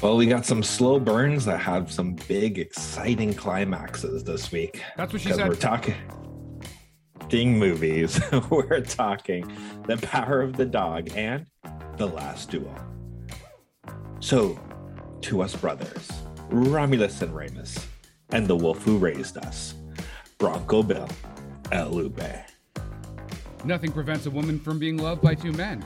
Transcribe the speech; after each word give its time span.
Well, 0.00 0.16
we 0.16 0.26
got 0.26 0.46
some 0.46 0.62
slow 0.62 1.00
burns 1.00 1.44
that 1.46 1.58
have 1.58 1.90
some 1.90 2.14
big, 2.28 2.60
exciting 2.60 3.34
climaxes 3.34 4.22
this 4.22 4.52
week. 4.52 4.80
That's 4.96 5.12
what 5.12 5.20
she 5.20 5.32
said. 5.32 5.48
We're 5.48 5.56
talking 5.56 5.96
ding 7.28 7.58
movies. 7.58 8.20
we're 8.50 8.80
talking 8.80 9.50
The 9.86 9.96
Power 9.96 10.40
of 10.40 10.56
the 10.56 10.66
Dog 10.66 11.10
and 11.16 11.46
The 11.96 12.06
Last 12.06 12.48
Duel. 12.48 12.72
So, 14.20 14.60
to 15.22 15.42
us 15.42 15.56
brothers, 15.56 16.08
Romulus 16.48 17.20
and 17.22 17.34
Remus, 17.34 17.84
and 18.30 18.46
the 18.46 18.56
wolf 18.56 18.82
who 18.84 18.98
raised 18.98 19.36
us, 19.38 19.74
Bronco 20.38 20.84
Bill, 20.84 21.08
El 21.72 21.94
Ube. 21.94 22.44
Nothing 23.64 23.90
prevents 23.90 24.26
a 24.26 24.30
woman 24.30 24.60
from 24.60 24.78
being 24.78 24.96
loved 24.96 25.22
by 25.22 25.34
two 25.34 25.52
men, 25.52 25.84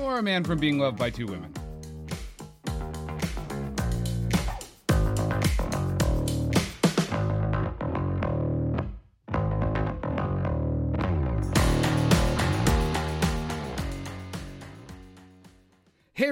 or 0.00 0.18
a 0.18 0.22
man 0.22 0.42
from 0.42 0.58
being 0.58 0.80
loved 0.80 0.98
by 0.98 1.08
two 1.08 1.26
women. 1.26 1.51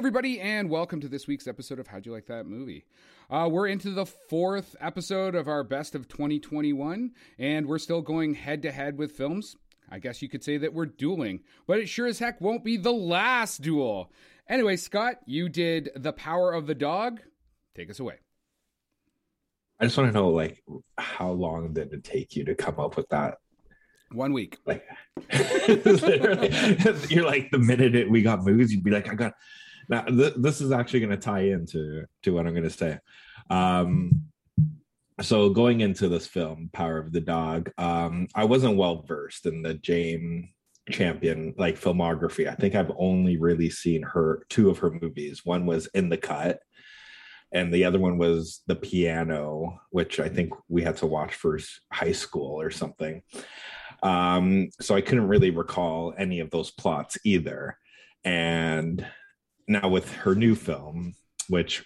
Everybody, 0.01 0.41
and 0.41 0.71
welcome 0.71 0.99
to 0.99 1.09
this 1.09 1.27
week's 1.27 1.47
episode 1.47 1.79
of 1.79 1.87
How'd 1.87 2.07
You 2.07 2.13
Like 2.13 2.25
That 2.25 2.47
Movie? 2.47 2.87
Uh, 3.29 3.47
we're 3.53 3.67
into 3.67 3.91
the 3.91 4.07
fourth 4.07 4.75
episode 4.81 5.35
of 5.35 5.47
our 5.47 5.63
best 5.63 5.95
of 5.95 6.09
2021, 6.09 7.11
and 7.39 7.67
we're 7.67 7.79
still 7.79 8.01
going 8.01 8.33
head 8.33 8.63
to 8.63 8.73
head 8.73 8.97
with 8.97 9.13
films. 9.13 9.57
I 9.91 9.99
guess 9.99 10.23
you 10.23 10.31
could 10.31 10.42
say 10.42 10.57
that 10.57 10.73
we're 10.73 10.87
dueling, 10.87 11.41
but 11.67 11.81
it 11.81 11.87
sure 11.87 12.07
as 12.07 12.19
heck 12.19 12.41
won't 12.41 12.65
be 12.65 12.79
the 12.79 12.91
last 12.91 13.61
duel. 13.61 14.11
Anyway, 14.48 14.77
Scott, 14.77 15.17
you 15.27 15.51
did 15.51 15.91
The 15.95 16.14
Power 16.14 16.55
of 16.55 16.67
the 16.67 16.75
Dog. 16.75 17.20
Take 17.77 17.91
us 17.91 18.01
away. 18.01 18.20
I 19.81 19.85
just 19.85 19.98
want 19.98 20.09
to 20.09 20.14
know, 20.14 20.31
like, 20.31 20.64
how 20.97 21.31
long 21.31 21.75
did 21.75 21.92
it 21.92 22.05
take 22.05 22.35
you 22.35 22.47
to 22.47 22.55
come 22.55 22.81
up 22.81 22.97
with 22.97 23.11
that 23.11 23.37
One 24.12 24.33
week. 24.33 24.57
like 24.64 24.83
literally, 25.85 26.48
you're 27.11 27.27
like 27.27 27.51
the 27.51 27.59
minute 27.59 27.95
it, 27.95 28.11
we 28.11 28.23
got 28.23 28.42
movies 28.42 28.73
you'd 28.73 28.83
be 28.83 28.91
like 28.91 29.11
i 29.11 29.14
got 29.14 29.35
now 29.91 30.02
th- 30.02 30.34
this 30.36 30.60
is 30.60 30.72
actually 30.72 31.00
going 31.00 31.10
to 31.10 31.16
tie 31.16 31.41
into 31.41 32.05
to 32.22 32.33
what 32.33 32.46
i'm 32.46 32.55
going 32.55 32.62
to 32.64 32.70
say. 32.70 32.98
Um 33.50 34.22
so 35.20 35.50
going 35.50 35.83
into 35.83 36.08
this 36.08 36.27
film 36.27 36.70
power 36.72 36.96
of 36.96 37.12
the 37.12 37.20
dog 37.20 37.70
um 37.77 38.27
i 38.34 38.44
wasn't 38.44 38.77
well 38.77 39.02
versed 39.02 39.44
in 39.44 39.61
the 39.61 39.74
jane 39.74 40.48
champion 40.91 41.55
like 41.58 41.78
filmography. 41.78 42.48
I 42.48 42.55
think 42.55 42.74
i've 42.74 42.92
only 42.96 43.36
really 43.36 43.68
seen 43.68 44.02
her 44.02 44.46
two 44.48 44.70
of 44.70 44.78
her 44.78 44.91
movies. 44.91 45.44
One 45.44 45.66
was 45.66 45.86
in 45.88 46.08
the 46.08 46.16
cut 46.16 46.61
and 47.52 47.74
the 47.74 47.84
other 47.84 47.98
one 47.98 48.16
was 48.16 48.62
the 48.68 48.77
piano 48.77 49.80
which 49.91 50.20
i 50.20 50.28
think 50.28 50.52
we 50.68 50.83
had 50.83 50.96
to 50.98 51.06
watch 51.06 51.34
for 51.34 51.58
high 51.92 52.12
school 52.12 52.61
or 52.61 52.70
something. 52.70 53.22
Um, 54.02 54.70
so 54.80 54.94
I 54.94 55.00
couldn't 55.00 55.28
really 55.28 55.50
recall 55.50 56.14
any 56.16 56.41
of 56.41 56.50
those 56.50 56.70
plots 56.70 57.18
either. 57.24 57.77
And 58.24 59.06
now 59.71 59.89
with 59.89 60.13
her 60.13 60.35
new 60.35 60.55
film, 60.55 61.15
which 61.49 61.85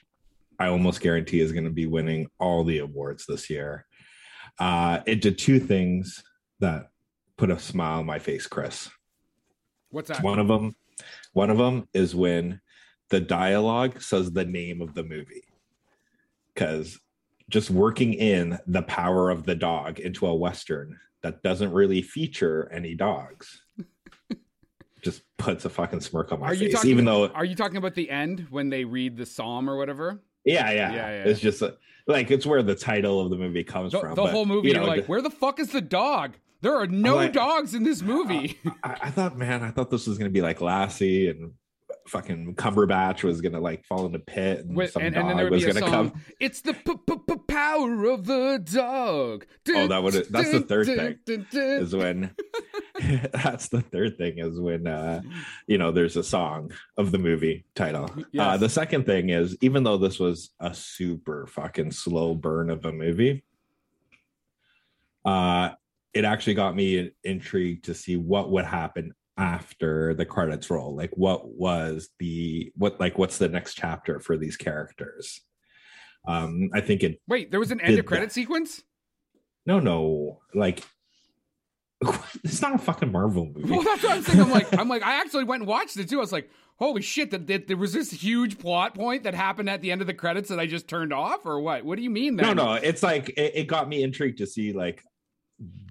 I 0.58 0.68
almost 0.68 1.00
guarantee 1.00 1.40
is 1.40 1.52
going 1.52 1.64
to 1.64 1.70
be 1.70 1.86
winning 1.86 2.28
all 2.40 2.64
the 2.64 2.78
awards 2.78 3.26
this 3.26 3.50
year, 3.50 3.86
uh, 4.58 5.00
it 5.06 5.20
did 5.20 5.38
two 5.38 5.60
things 5.60 6.24
that 6.60 6.88
put 7.36 7.50
a 7.50 7.58
smile 7.58 8.00
on 8.00 8.06
my 8.06 8.18
face, 8.18 8.46
Chris. 8.46 8.88
What's 9.90 10.08
that? 10.08 10.22
One 10.22 10.38
of 10.38 10.48
them, 10.48 10.74
one 11.32 11.50
of 11.50 11.58
them 11.58 11.88
is 11.92 12.14
when 12.14 12.60
the 13.10 13.20
dialogue 13.20 14.00
says 14.00 14.32
the 14.32 14.44
name 14.44 14.80
of 14.80 14.94
the 14.94 15.04
movie, 15.04 15.44
because 16.54 16.98
just 17.50 17.70
working 17.70 18.14
in 18.14 18.58
the 18.66 18.82
power 18.82 19.28
of 19.28 19.44
the 19.44 19.54
dog 19.54 20.00
into 20.00 20.26
a 20.26 20.34
western 20.34 20.98
that 21.22 21.42
doesn't 21.42 21.72
really 21.72 22.00
feature 22.00 22.70
any 22.72 22.94
dogs 22.94 23.63
just 25.04 25.22
puts 25.38 25.64
a 25.64 25.70
fucking 25.70 26.00
smirk 26.00 26.32
on 26.32 26.40
my 26.40 26.46
Are 26.48 26.54
you 26.54 26.66
face 26.66 26.74
talking- 26.74 26.90
even 26.90 27.04
though 27.04 27.28
Are 27.28 27.44
you 27.44 27.54
talking 27.54 27.76
about 27.76 27.94
the 27.94 28.10
end 28.10 28.46
when 28.50 28.70
they 28.70 28.84
read 28.84 29.16
the 29.16 29.26
psalm 29.26 29.68
or 29.70 29.76
whatever? 29.76 30.20
yeah 30.44 30.70
yeah, 30.70 30.92
Yeah, 30.92 30.96
yeah. 30.96 31.24
it's 31.30 31.40
just 31.40 31.62
uh, 31.62 31.70
like 32.06 32.30
it's 32.30 32.44
where 32.46 32.62
the 32.62 32.74
title 32.74 33.20
of 33.20 33.30
the 33.30 33.36
movie 33.36 33.64
comes 33.64 33.92
The, 33.92 34.00
from 34.00 34.10
the 34.10 34.22
but, 34.22 34.30
whole 34.32 34.44
movie, 34.46 34.68
you 34.68 34.74
you're 34.74 34.82
know, 34.82 34.88
like, 34.88 35.06
where 35.06 35.22
the 35.22 35.30
fuck 35.30 35.58
is 35.60 35.70
the 35.70 35.80
dog? 35.80 36.34
There 36.60 36.74
are 36.78 36.86
no 36.86 37.16
like- 37.16 37.32
dogs 37.32 37.74
in 37.74 37.82
this 37.84 38.02
movie. 38.02 38.58
I, 38.82 38.96
I 39.04 39.10
thought 39.10 39.36
man 39.38 39.62
i 39.62 39.70
thought 39.70 39.90
this 39.90 40.06
was 40.06 40.18
gonna 40.18 40.30
be 40.30 40.42
like 40.42 40.60
lassie 40.60 41.28
and 41.28 41.52
fucking 42.06 42.54
cumberbatch 42.56 43.22
was 43.22 43.40
gonna 43.40 43.60
like 43.60 43.84
fall 43.86 44.04
in 44.06 44.12
the 44.12 44.18
pit 44.18 44.60
and 44.60 44.76
With- 44.76 44.90
some 44.92 45.02
and, 45.02 45.14
dog 45.14 45.20
and 45.22 45.30
then 45.30 45.36
there 45.38 45.46
would 45.46 45.52
was 45.54 45.64
gonna 45.64 45.80
song. 45.80 46.10
come 46.10 46.22
It's 46.38 46.60
the 46.60 46.74
p- 46.74 46.94
p- 47.06 47.36
power 47.48 48.04
of 48.04 48.26
the 48.26 48.62
dog. 48.72 49.46
Oh, 49.70 49.86
that 49.86 50.02
would- 50.02 50.26
that's 50.30 50.50
the 50.52 50.60
third 50.60 50.86
thing, 50.86 51.18
is 51.26 51.94
when 51.96 52.34
that's 53.32 53.68
the 53.68 53.80
third 53.80 54.18
thing 54.18 54.38
is 54.38 54.60
when 54.60 54.86
uh 54.86 55.20
you 55.66 55.78
know 55.78 55.90
there's 55.90 56.16
a 56.16 56.22
song 56.22 56.70
of 56.96 57.10
the 57.10 57.18
movie 57.18 57.64
title 57.74 58.08
uh 58.38 58.56
the 58.56 58.68
second 58.68 59.04
thing 59.04 59.30
is 59.30 59.56
even 59.62 59.82
though 59.82 59.96
this 59.98 60.20
was 60.20 60.50
a 60.60 60.72
super 60.72 61.46
fucking 61.48 61.90
slow 61.90 62.34
burn 62.34 62.70
of 62.70 62.84
a 62.84 62.92
movie 62.92 63.42
uh 65.24 65.70
it 66.12 66.24
actually 66.24 66.54
got 66.54 66.76
me 66.76 67.10
intrigued 67.24 67.86
to 67.86 67.94
see 67.94 68.16
what 68.16 68.50
would 68.50 68.64
happen 68.64 69.12
after 69.36 70.14
the 70.14 70.24
credits 70.24 70.70
roll 70.70 70.94
like 70.94 71.10
what 71.16 71.48
was 71.48 72.08
the 72.20 72.70
what 72.76 73.00
like 73.00 73.18
what's 73.18 73.38
the 73.38 73.48
next 73.48 73.74
chapter 73.74 74.20
for 74.20 74.36
these 74.36 74.56
characters 74.56 75.40
um 76.28 76.70
i 76.72 76.80
think 76.80 77.02
it 77.02 77.20
Wait, 77.26 77.50
there 77.50 77.58
was 77.60 77.72
an 77.72 77.80
end 77.80 77.98
of 77.98 78.06
credit 78.06 78.26
that. 78.28 78.32
sequence. 78.32 78.82
no 79.66 79.80
no 79.80 80.40
like 80.54 80.84
it's 82.44 82.62
not 82.62 82.74
a 82.74 82.78
fucking 82.78 83.10
marvel 83.10 83.46
movie 83.54 83.70
Well, 83.70 83.82
that's 83.82 84.02
what 84.02 84.12
I'm 84.12 84.22
saying. 84.22 84.40
I'm 84.40 84.50
like, 84.50 84.78
I'm 84.78 84.88
like, 84.88 85.02
I 85.02 85.20
actually 85.20 85.44
went 85.44 85.62
and 85.62 85.68
watched 85.68 85.96
it 85.96 86.08
too. 86.08 86.18
I 86.18 86.20
was 86.20 86.32
like, 86.32 86.50
holy 86.76 87.00
shit! 87.00 87.30
That, 87.30 87.46
that 87.46 87.66
there 87.66 87.78
was 87.78 87.94
this 87.94 88.10
huge 88.10 88.58
plot 88.58 88.94
point 88.94 89.22
that 89.22 89.32
happened 89.32 89.70
at 89.70 89.80
the 89.80 89.90
end 89.90 90.02
of 90.02 90.06
the 90.06 90.12
credits 90.12 90.50
that 90.50 90.58
I 90.60 90.66
just 90.66 90.86
turned 90.86 91.14
off, 91.14 91.46
or 91.46 91.60
what? 91.60 91.82
What 91.84 91.96
do 91.96 92.02
you 92.02 92.10
mean? 92.10 92.36
no 92.36 92.52
no 92.52 92.74
it's 92.74 93.02
like 93.02 93.30
it, 93.30 93.52
it 93.54 93.68
got 93.68 93.88
me 93.88 94.02
intrigued 94.02 94.38
to 94.38 94.46
see 94.46 94.72
like 94.74 95.02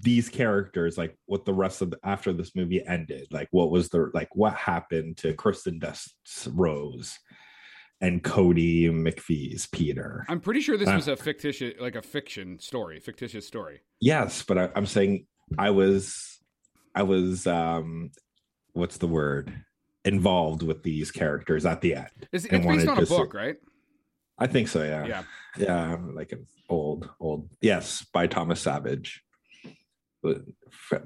these 0.02 0.28
characters 0.30 0.98
like 0.98 1.18
what 1.26 1.46
the 1.46 1.54
rest 1.54 1.82
of 1.82 1.92
the, 1.92 2.00
after 2.04 2.34
this 2.34 2.54
movie 2.56 2.86
ended 2.86 3.28
like 3.32 3.48
what 3.52 3.72
was 3.72 3.88
the 3.90 4.12
like 4.14 4.28
what 4.36 4.54
happened 4.54 5.16
to 5.16 5.34
kristen 5.34 5.80
Dunst's 5.80 6.48
rose 6.48 7.18
and 8.02 8.22
Kodi 8.22 8.90
mcphee's 8.92 9.66
peter 9.68 10.26
I'm 10.28 10.42
pretty 10.42 10.60
sure 10.60 10.76
this 10.76 10.90
Uh, 10.90 10.96
was 10.96 11.08
a 11.08 11.16
fictitious, 11.16 11.76
like 11.80 11.96
a 11.96 12.02
fiction 12.02 12.60
story, 12.60 13.00
fictitious 13.00 13.48
story. 13.48 13.80
yes 14.02 14.44
but 14.44 14.58
I, 14.58 14.70
i'm 14.76 14.86
saying 14.86 15.28
i 15.58 15.70
was 15.70 16.40
i 16.94 17.04
was 17.04 17.48
um 17.48 18.12
what's 18.74 18.98
the 18.98 19.08
word 19.08 19.64
involved 20.04 20.62
with 20.62 20.84
these 20.84 21.10
characters 21.10 21.66
at 21.66 21.80
the 21.80 21.96
end 21.96 22.28
It's, 22.34 22.44
it's 22.44 22.66
based 22.66 22.88
on 22.90 22.98
a 22.98 23.02
to 23.02 23.06
see- 23.06 23.16
book, 23.16 23.34
right? 23.34 23.56
i 24.38 24.48
think 24.48 24.68
so 24.68 24.84
yeah 24.84 25.06
Yeah. 25.06 25.24
yeah 25.58 25.98
like 26.14 26.34
an 26.34 26.46
old 26.70 27.10
old 27.22 27.48
yes 27.62 28.06
by 28.14 28.28
thomas 28.28 28.60
savage 28.60 29.24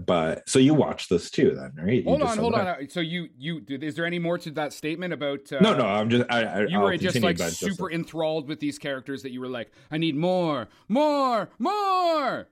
but, 0.06 0.48
so 0.48 0.60
you 0.60 0.74
watched 0.74 1.10
this 1.10 1.30
too 1.32 1.56
then 1.56 1.74
right 1.84 2.04
Hold 2.04 2.22
on, 2.22 2.38
hold 2.38 2.54
on. 2.54 2.90
So 2.90 3.00
you, 3.00 3.30
you, 3.38 3.62
is 3.68 3.96
there 3.96 4.06
any 4.06 4.20
more 4.20 4.38
to 4.38 4.52
that 4.52 4.74
statement 4.74 5.14
about? 5.14 5.52
Uh, 5.52 5.60
no 5.62 5.76
no 5.76 5.86
i'm 5.86 6.10
just 6.10 6.26
i, 6.30 6.44
I 6.44 6.62
You 6.68 6.78
I'll 6.80 6.84
were 6.84 6.98
just 6.98 7.20
like 7.22 7.38
but 7.38 7.46
just- 7.46 7.60
super 7.60 7.92
enthralled 7.92 8.48
with 8.48 8.60
these 8.60 8.78
characters 8.78 9.24
that 9.24 9.32
you 9.32 9.42
were 9.42 9.48
like, 9.50 9.72
I 9.92 9.98
need 9.98 10.16
more, 10.16 10.68
more, 10.88 11.50
more. 11.60 12.48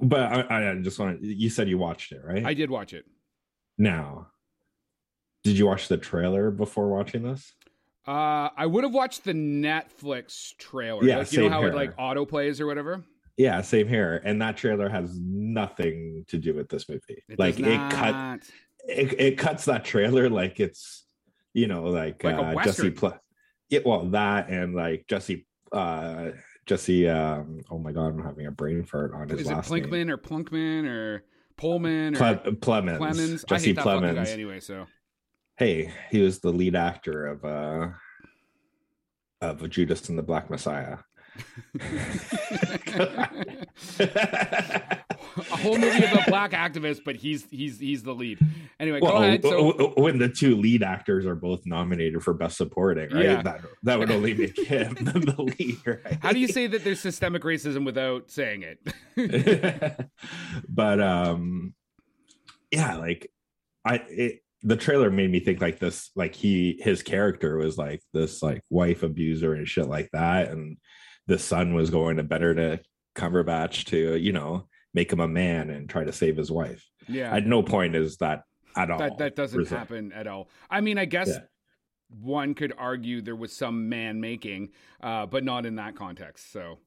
but 0.00 0.20
I, 0.50 0.70
I 0.70 0.74
just 0.76 0.98
want 0.98 1.20
to 1.20 1.26
you 1.26 1.50
said 1.50 1.68
you 1.68 1.78
watched 1.78 2.12
it 2.12 2.22
right 2.24 2.44
I 2.44 2.54
did 2.54 2.70
watch 2.70 2.92
it. 2.92 3.04
now 3.78 4.28
did 5.42 5.58
you 5.58 5.66
watch 5.66 5.88
the 5.88 5.96
trailer 5.96 6.50
before 6.50 6.88
watching 6.88 7.22
this 7.22 7.52
Uh, 8.06 8.48
I 8.56 8.66
would 8.66 8.84
have 8.84 8.94
watched 8.94 9.24
the 9.24 9.32
Netflix 9.34 10.56
trailer. 10.56 11.04
Yeah, 11.04 11.18
like, 11.18 11.32
you 11.32 11.42
know 11.42 11.50
how 11.50 11.60
here. 11.60 11.70
it 11.70 11.74
like 11.74 11.92
auto 11.98 12.24
plays 12.24 12.60
or 12.60 12.66
whatever. 12.66 13.02
Yeah 13.40 13.62
same 13.62 13.88
here 13.88 14.20
and 14.24 14.42
that 14.42 14.54
trailer 14.58 14.88
has 14.90 15.18
nothing 15.18 16.24
to 16.28 16.36
do 16.36 16.52
with 16.52 16.68
this 16.68 16.88
movie 16.90 17.22
It 17.26 17.38
like 17.38 17.58
it 17.58 17.90
cut 17.90 18.40
it, 18.86 19.18
it 19.18 19.38
cuts 19.38 19.64
that 19.64 19.82
trailer 19.82 20.28
like 20.28 20.60
it's 20.60 21.06
you 21.54 21.66
know 21.66 21.84
like, 21.84 22.22
Like 22.22 22.34
uh 22.34 22.54
jesse 22.64 22.90
Western. 22.90 22.92
Pl- 22.92 23.20
yeah 23.70 23.80
well 23.86 24.04
that 24.10 24.50
and 24.50 24.74
like 24.74 25.06
jesse 25.08 25.46
uh 25.72 26.32
jesse 26.66 27.08
um 27.08 27.60
oh 27.70 27.78
my 27.78 27.92
god 27.92 28.08
i'm 28.08 28.22
having 28.22 28.46
a 28.46 28.50
brain 28.50 28.84
fart 28.84 29.14
on 29.14 29.28
his 29.30 29.40
Is 29.40 29.48
it 29.48 29.54
last 29.54 29.70
Plinkman 29.70 29.90
name 29.90 30.10
or 30.10 30.18
Plunkman 30.18 30.86
or 30.86 31.24
Pullman 31.56 32.16
or 32.16 32.36
Ple- 32.36 32.52
Plemons. 32.56 32.98
Clemens? 32.98 33.44
I 33.44 33.48
jesse 33.54 33.66
hate 33.68 33.76
that 33.76 33.84
fucking 33.84 34.02
guy 34.02 34.22
Plemons. 34.22 34.32
anyway. 34.32 34.60
So 34.60 34.86
hey 35.56 35.90
he 36.10 36.20
was 36.20 36.40
the 36.40 36.52
lead 36.52 36.76
actor 36.76 37.26
of 37.26 37.44
uh 37.44 37.88
of 39.40 39.66
judas 39.70 40.10
and 40.10 40.18
the 40.18 40.22
black 40.22 40.50
messiah 40.50 40.98
whole 45.60 45.78
movie 45.78 46.04
about 46.04 46.26
black 46.26 46.52
activists, 46.52 47.00
but 47.04 47.16
he's 47.16 47.46
he's 47.50 47.78
he's 47.78 48.02
the 48.02 48.14
lead. 48.14 48.38
Anyway, 48.78 49.00
well, 49.00 49.12
go 49.12 49.18
ahead. 49.18 49.42
So, 49.42 49.92
when 49.96 50.18
the 50.18 50.28
two 50.28 50.56
lead 50.56 50.82
actors 50.82 51.26
are 51.26 51.34
both 51.34 51.66
nominated 51.66 52.22
for 52.22 52.34
best 52.34 52.56
supporting, 52.56 53.10
right? 53.10 53.24
Yeah. 53.24 53.42
That 53.42 53.60
that 53.82 53.98
would 53.98 54.10
only 54.10 54.34
make 54.34 54.58
him 54.58 54.94
the 55.00 55.54
lead, 55.58 55.80
right? 55.86 56.18
how 56.22 56.32
do 56.32 56.38
you 56.40 56.48
say 56.48 56.66
that 56.66 56.84
there's 56.84 57.00
systemic 57.00 57.42
racism 57.42 57.84
without 57.84 58.30
saying 58.30 58.64
it? 58.64 60.10
but 60.68 61.00
um, 61.00 61.74
yeah, 62.70 62.96
like 62.96 63.30
I 63.84 63.96
it, 64.08 64.40
the 64.62 64.76
trailer 64.76 65.10
made 65.10 65.30
me 65.30 65.40
think 65.40 65.60
like 65.60 65.78
this, 65.78 66.10
like 66.14 66.34
he 66.34 66.78
his 66.82 67.02
character 67.02 67.56
was 67.56 67.78
like 67.78 68.02
this 68.12 68.42
like 68.42 68.62
wife 68.68 69.02
abuser 69.02 69.54
and 69.54 69.66
shit 69.66 69.88
like 69.88 70.10
that, 70.12 70.50
and 70.50 70.76
the 71.26 71.38
son 71.38 71.74
was 71.74 71.90
going 71.90 72.16
to 72.16 72.22
better 72.22 72.54
to 72.54 72.80
Cumberbatch 73.16 73.84
to 73.86 74.16
you 74.16 74.32
know 74.32 74.66
make 74.94 75.12
him 75.12 75.20
a 75.20 75.28
man 75.28 75.70
and 75.70 75.88
try 75.88 76.04
to 76.04 76.12
save 76.12 76.36
his 76.36 76.50
wife. 76.50 76.84
yeah, 77.08 77.34
At 77.34 77.46
no 77.46 77.62
point 77.62 77.94
is 77.94 78.16
that 78.18 78.42
at 78.76 78.90
all. 78.90 78.98
that 78.98 79.18
that 79.18 79.36
doesn't 79.36 79.68
happen 79.68 80.12
at 80.12 80.26
all. 80.26 80.48
I 80.68 80.80
mean, 80.80 80.98
I 80.98 81.04
guess 81.04 81.28
Yeah. 81.28 81.38
one 82.08 82.54
could 82.54 82.72
argue 82.76 83.20
there 83.22 83.36
was 83.36 83.54
some 83.56 83.88
man 83.88 84.20
making, 84.20 84.70
uh, 85.02 85.26
but 85.26 85.44
not 85.44 85.66
in 85.66 85.76
that 85.76 85.94
context. 85.96 86.50
So 86.52 86.78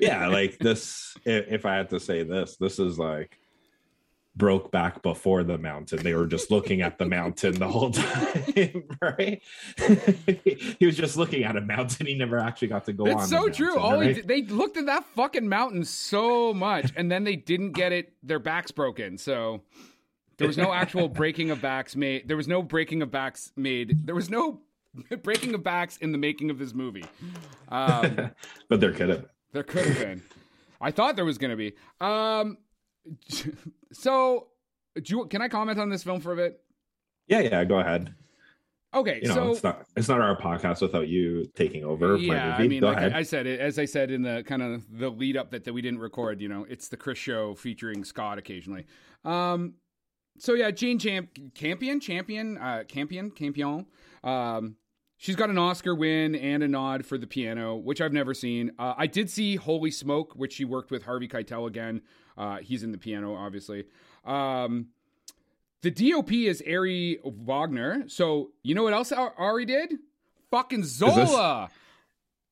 yeah 0.00 0.28
like 0.28 0.56
this 0.60 1.16
if 1.24 1.66
i 1.66 1.74
had 1.74 1.90
to 1.90 1.98
say 1.98 2.22
this 2.22 2.56
this 2.58 2.78
is 2.78 2.96
like 2.96 3.36
broke 4.34 4.70
back 4.70 5.02
before 5.02 5.42
the 5.44 5.58
mountain 5.58 6.02
they 6.02 6.14
were 6.14 6.26
just 6.26 6.50
looking 6.50 6.80
at 6.80 6.96
the 6.98 7.04
mountain 7.04 7.52
the 7.58 7.68
whole 7.68 7.90
time 7.90 8.84
right 9.02 9.42
he 10.78 10.86
was 10.86 10.96
just 10.96 11.18
looking 11.18 11.44
at 11.44 11.54
a 11.54 11.60
mountain 11.60 12.06
he 12.06 12.14
never 12.14 12.38
actually 12.38 12.68
got 12.68 12.84
to 12.84 12.94
go 12.94 13.04
on 13.04 13.10
It's 13.10 13.28
the 13.28 13.36
so 13.36 13.48
true. 13.50 13.76
mountain, 13.76 13.82
All 13.82 14.00
he 14.00 14.14
did, 14.14 14.28
they 14.28 14.42
looked 14.42 14.78
at 14.78 14.86
that 14.86 15.04
fucking 15.14 15.46
mountain 15.48 15.84
so 15.84 16.54
much, 16.54 16.92
and 16.96 17.12
then 17.12 17.24
they 17.24 17.36
didn't 17.36 17.72
get 17.72 17.92
it. 17.92 18.14
Their 18.22 18.38
backs 18.38 18.70
broken, 18.70 19.18
so 19.18 19.62
there 20.38 20.46
was 20.48 20.56
no 20.56 20.72
actual 20.72 21.08
breaking 21.08 21.50
of 21.50 21.60
backs 21.60 21.94
made. 21.94 22.26
There 22.26 22.36
was 22.36 22.48
no 22.48 22.62
breaking 22.62 23.02
of 23.02 23.10
backs 23.10 23.52
made. 23.54 24.06
There 24.06 24.14
was 24.14 24.30
no 24.30 24.60
breaking 25.22 25.54
of 25.54 25.62
backs 25.62 25.98
in 25.98 26.10
the 26.12 26.18
making 26.18 26.50
of 26.50 26.58
this 26.58 26.72
movie. 26.74 27.04
Um, 27.68 28.30
but 28.68 28.80
there 28.80 28.92
could 28.92 29.08
have 29.10 29.26
there 29.52 29.62
could 29.62 29.84
have 29.86 29.98
been. 29.98 30.22
I 30.80 30.90
thought 30.90 31.16
there 31.16 31.24
was 31.24 31.38
going 31.38 31.50
to 31.50 31.56
be. 31.56 31.74
Um, 32.00 32.56
so, 33.92 34.48
do 34.94 35.02
you, 35.16 35.26
can 35.26 35.42
I 35.42 35.48
comment 35.48 35.78
on 35.78 35.88
this 35.88 36.02
film 36.02 36.20
for 36.20 36.32
a 36.32 36.36
bit? 36.36 36.60
yeah 37.28 37.40
yeah 37.40 37.64
go 37.64 37.78
ahead 37.78 38.14
Okay, 38.94 39.20
you 39.22 39.28
know 39.28 39.34
so 39.34 39.50
it's 39.52 39.62
not 39.62 39.86
it's 39.96 40.08
not 40.08 40.20
our 40.20 40.36
podcast 40.36 40.82
without 40.82 41.08
you 41.08 41.46
taking 41.54 41.82
over 41.82 42.18
my 42.18 42.34
yeah. 42.34 42.56
I 42.58 42.66
mean, 42.66 42.80
go 42.80 42.88
like 42.88 42.98
ahead 42.98 43.14
I 43.14 43.20
I 43.20 43.22
said, 43.22 43.46
it 43.46 43.58
as 43.58 43.78
I 43.78 43.86
said 43.86 44.10
in 44.10 44.20
the 44.20 44.44
kind 44.46 44.60
of 44.60 44.84
the 44.98 45.08
lead 45.08 45.36
up 45.36 45.50
that, 45.52 45.64
that 45.64 45.72
we 45.72 45.80
didn't 45.80 46.00
record, 46.00 46.42
you 46.42 46.48
know, 46.48 46.66
it's 46.68 46.88
the 46.88 46.98
Chris 46.98 47.16
show 47.16 47.54
featuring 47.54 48.04
Scott 48.04 48.36
occasionally. 48.36 48.84
Um, 49.24 49.74
so 50.38 50.52
yeah, 50.52 50.70
Jane 50.70 50.98
Champ- 50.98 51.54
Campion, 51.54 52.00
Champion, 52.00 52.58
uh, 52.58 52.84
Campion, 52.86 53.30
Campion. 53.30 53.86
Um, 54.22 54.76
she's 55.16 55.36
got 55.36 55.48
an 55.48 55.56
Oscar 55.56 55.94
win 55.94 56.34
and 56.34 56.62
a 56.62 56.68
nod 56.68 57.06
for 57.06 57.16
the 57.16 57.26
piano, 57.26 57.76
which 57.76 58.02
I've 58.02 58.12
never 58.12 58.34
seen. 58.34 58.72
Uh, 58.78 58.92
I 58.98 59.06
did 59.06 59.30
see 59.30 59.56
Holy 59.56 59.90
Smoke, 59.90 60.34
which 60.34 60.52
she 60.52 60.66
worked 60.66 60.90
with 60.90 61.04
Harvey 61.04 61.28
Keitel 61.28 61.66
again. 61.66 62.02
Uh, 62.36 62.58
he's 62.58 62.82
in 62.82 62.92
the 62.92 62.98
piano, 62.98 63.34
obviously. 63.34 63.84
Um, 64.24 64.88
the 65.82 65.90
DOP 65.90 66.32
is 66.32 66.62
Ari 66.66 67.18
Wegner. 67.24 68.10
So 68.10 68.50
you 68.62 68.74
know 68.74 68.84
what 68.84 68.92
else 68.92 69.12
Ari 69.12 69.64
did? 69.66 69.94
Fucking 70.50 70.84
Zola. 70.84 71.68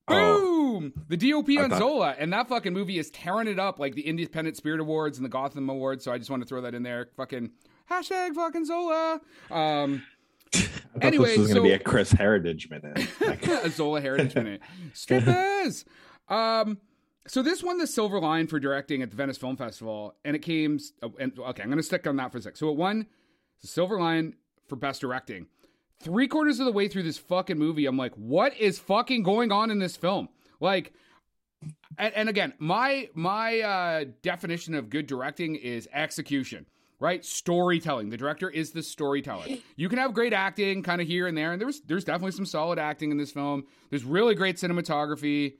Oh. 0.08 0.40
Boom! 0.40 0.92
The 1.08 1.16
DOP 1.16 1.48
on 1.58 1.70
thought- 1.70 1.78
Zola, 1.78 2.14
and 2.18 2.32
that 2.32 2.48
fucking 2.48 2.72
movie 2.72 2.98
is 2.98 3.10
tearing 3.10 3.46
it 3.46 3.58
up 3.58 3.78
like 3.78 3.94
the 3.94 4.02
Independent 4.06 4.56
Spirit 4.56 4.80
Awards 4.80 5.18
and 5.18 5.24
the 5.24 5.28
Gotham 5.28 5.68
Awards. 5.68 6.04
So 6.04 6.12
I 6.12 6.18
just 6.18 6.30
want 6.30 6.42
to 6.42 6.48
throw 6.48 6.62
that 6.62 6.74
in 6.74 6.82
there. 6.82 7.08
Fucking 7.16 7.50
hashtag 7.90 8.34
fucking 8.34 8.64
Zola. 8.64 9.20
Um, 9.50 10.02
I 10.54 10.60
anyway, 11.02 11.28
this 11.28 11.38
was 11.38 11.46
going 11.52 11.62
to 11.62 11.68
be 11.68 11.74
a 11.74 11.78
chris 11.78 12.10
heritage 12.10 12.68
minute 12.70 13.08
Like, 13.20 13.46
a 13.46 13.70
Zola 13.70 14.00
Heritage 14.00 14.34
Minute. 14.34 14.60
Strippers. 14.94 15.84
Um, 16.28 16.78
so 17.30 17.42
this 17.42 17.62
won 17.62 17.78
the 17.78 17.86
Silver 17.86 18.18
Lion 18.18 18.48
for 18.48 18.58
directing 18.58 19.02
at 19.02 19.10
the 19.10 19.16
Venice 19.16 19.38
Film 19.38 19.56
Festival, 19.56 20.16
and 20.24 20.34
it 20.34 20.40
came. 20.40 20.80
oh, 21.00 21.14
and 21.20 21.38
okay, 21.38 21.62
I'm 21.62 21.68
going 21.68 21.78
to 21.78 21.82
stick 21.82 22.06
on 22.08 22.16
that 22.16 22.32
for 22.32 22.38
a 22.38 22.42
sec. 22.42 22.56
So 22.56 22.68
it 22.70 22.76
won 22.76 23.06
the 23.60 23.68
Silver 23.68 24.00
Lion 24.00 24.34
for 24.66 24.74
best 24.74 25.00
directing. 25.00 25.46
Three 26.02 26.26
quarters 26.26 26.58
of 26.58 26.66
the 26.66 26.72
way 26.72 26.88
through 26.88 27.04
this 27.04 27.18
fucking 27.18 27.56
movie, 27.56 27.86
I'm 27.86 27.96
like, 27.96 28.14
what 28.14 28.56
is 28.56 28.80
fucking 28.80 29.22
going 29.22 29.52
on 29.52 29.70
in 29.70 29.78
this 29.78 29.96
film? 29.96 30.28
Like, 30.58 30.92
and, 31.98 32.12
and 32.14 32.28
again, 32.28 32.52
my 32.58 33.10
my 33.14 33.60
uh, 33.60 34.04
definition 34.22 34.74
of 34.74 34.90
good 34.90 35.06
directing 35.06 35.54
is 35.54 35.88
execution, 35.92 36.66
right? 36.98 37.24
Storytelling. 37.24 38.10
The 38.10 38.16
director 38.16 38.50
is 38.50 38.72
the 38.72 38.82
storyteller. 38.82 39.46
You 39.76 39.88
can 39.88 39.98
have 39.98 40.14
great 40.14 40.32
acting, 40.32 40.82
kind 40.82 41.00
of 41.00 41.06
here 41.06 41.28
and 41.28 41.38
there, 41.38 41.52
and 41.52 41.62
there's 41.62 41.80
there's 41.82 42.04
definitely 42.04 42.32
some 42.32 42.46
solid 42.46 42.80
acting 42.80 43.12
in 43.12 43.18
this 43.18 43.30
film. 43.30 43.66
There's 43.90 44.04
really 44.04 44.34
great 44.34 44.56
cinematography, 44.56 45.58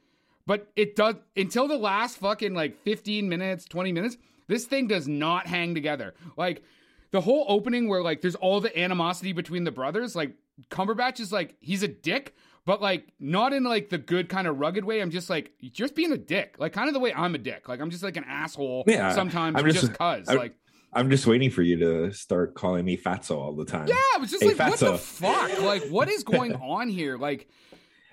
but 0.51 0.67
it 0.75 0.97
does 0.97 1.15
until 1.37 1.69
the 1.69 1.77
last 1.77 2.19
fucking 2.19 2.55
like 2.55 2.83
15 2.83 3.29
minutes, 3.29 3.67
20 3.67 3.93
minutes. 3.93 4.17
This 4.49 4.65
thing 4.65 4.89
does 4.89 5.07
not 5.07 5.47
hang 5.47 5.77
together. 5.77 6.13
Like 6.37 6.65
the 7.13 7.21
whole 7.21 7.47
opening 7.49 7.89
where 7.89 8.03
like 8.03 8.21
there's 8.21 8.35
all 8.35 8.61
the 8.61 8.77
animosity 8.77 9.33
between 9.33 9.63
the 9.63 9.71
brothers. 9.71 10.17
Like 10.17 10.33
Cumberbatch 10.69 11.21
is 11.21 11.31
like 11.31 11.55
he's 11.61 11.85
a 11.85 11.89
dick, 11.89 12.35
but 12.65 12.83
like 12.83 13.13
not 13.21 13.53
in 13.53 13.63
like 13.63 13.91
the 13.91 13.99
good 13.99 14.29
kind 14.29 14.49
of 14.49 14.59
rugged 14.59 14.85
way. 14.85 15.01
I'm 15.01 15.13
just 15.13 15.31
like 15.31 15.53
just 15.71 15.95
being 15.95 16.11
a 16.11 16.19
dick, 16.19 16.57
like 16.59 16.73
kind 16.73 16.89
of 16.89 16.95
the 16.95 17.01
way 17.01 17.15
I'm 17.15 17.37
a 17.37 17.39
dick. 17.39 17.69
Like 17.69 17.79
I'm 17.79 17.91
just 17.91 18.03
like 18.03 18.17
an 18.17 18.25
asshole 18.25 18.83
Yeah, 18.89 19.13
sometimes 19.13 19.57
I'm 19.57 19.65
just 19.67 19.81
just- 19.83 19.95
cause. 19.95 20.29
I'm- 20.29 20.37
like 20.39 20.55
i'm 20.93 21.09
just 21.09 21.25
waiting 21.25 21.51
for 21.53 21.63
you 21.63 21.77
to 21.79 22.13
start 22.13 22.53
calling 22.57 22.85
me 22.85 22.97
fatso 22.97 23.37
all 23.37 23.55
the 23.55 23.65
time 23.65 23.87
yeah, 23.87 23.95
I 24.17 24.19
was 24.19 24.29
just 24.29 24.43
Hey, 24.43 24.55
like 24.55 24.71
what 24.71 24.81
the 24.81 24.99
fuck? 24.99 25.63
Like 25.63 25.85
what 25.85 26.09
is 26.09 26.25
going 26.25 26.57
on 26.57 26.89
here? 26.89 27.17
Like. 27.17 27.49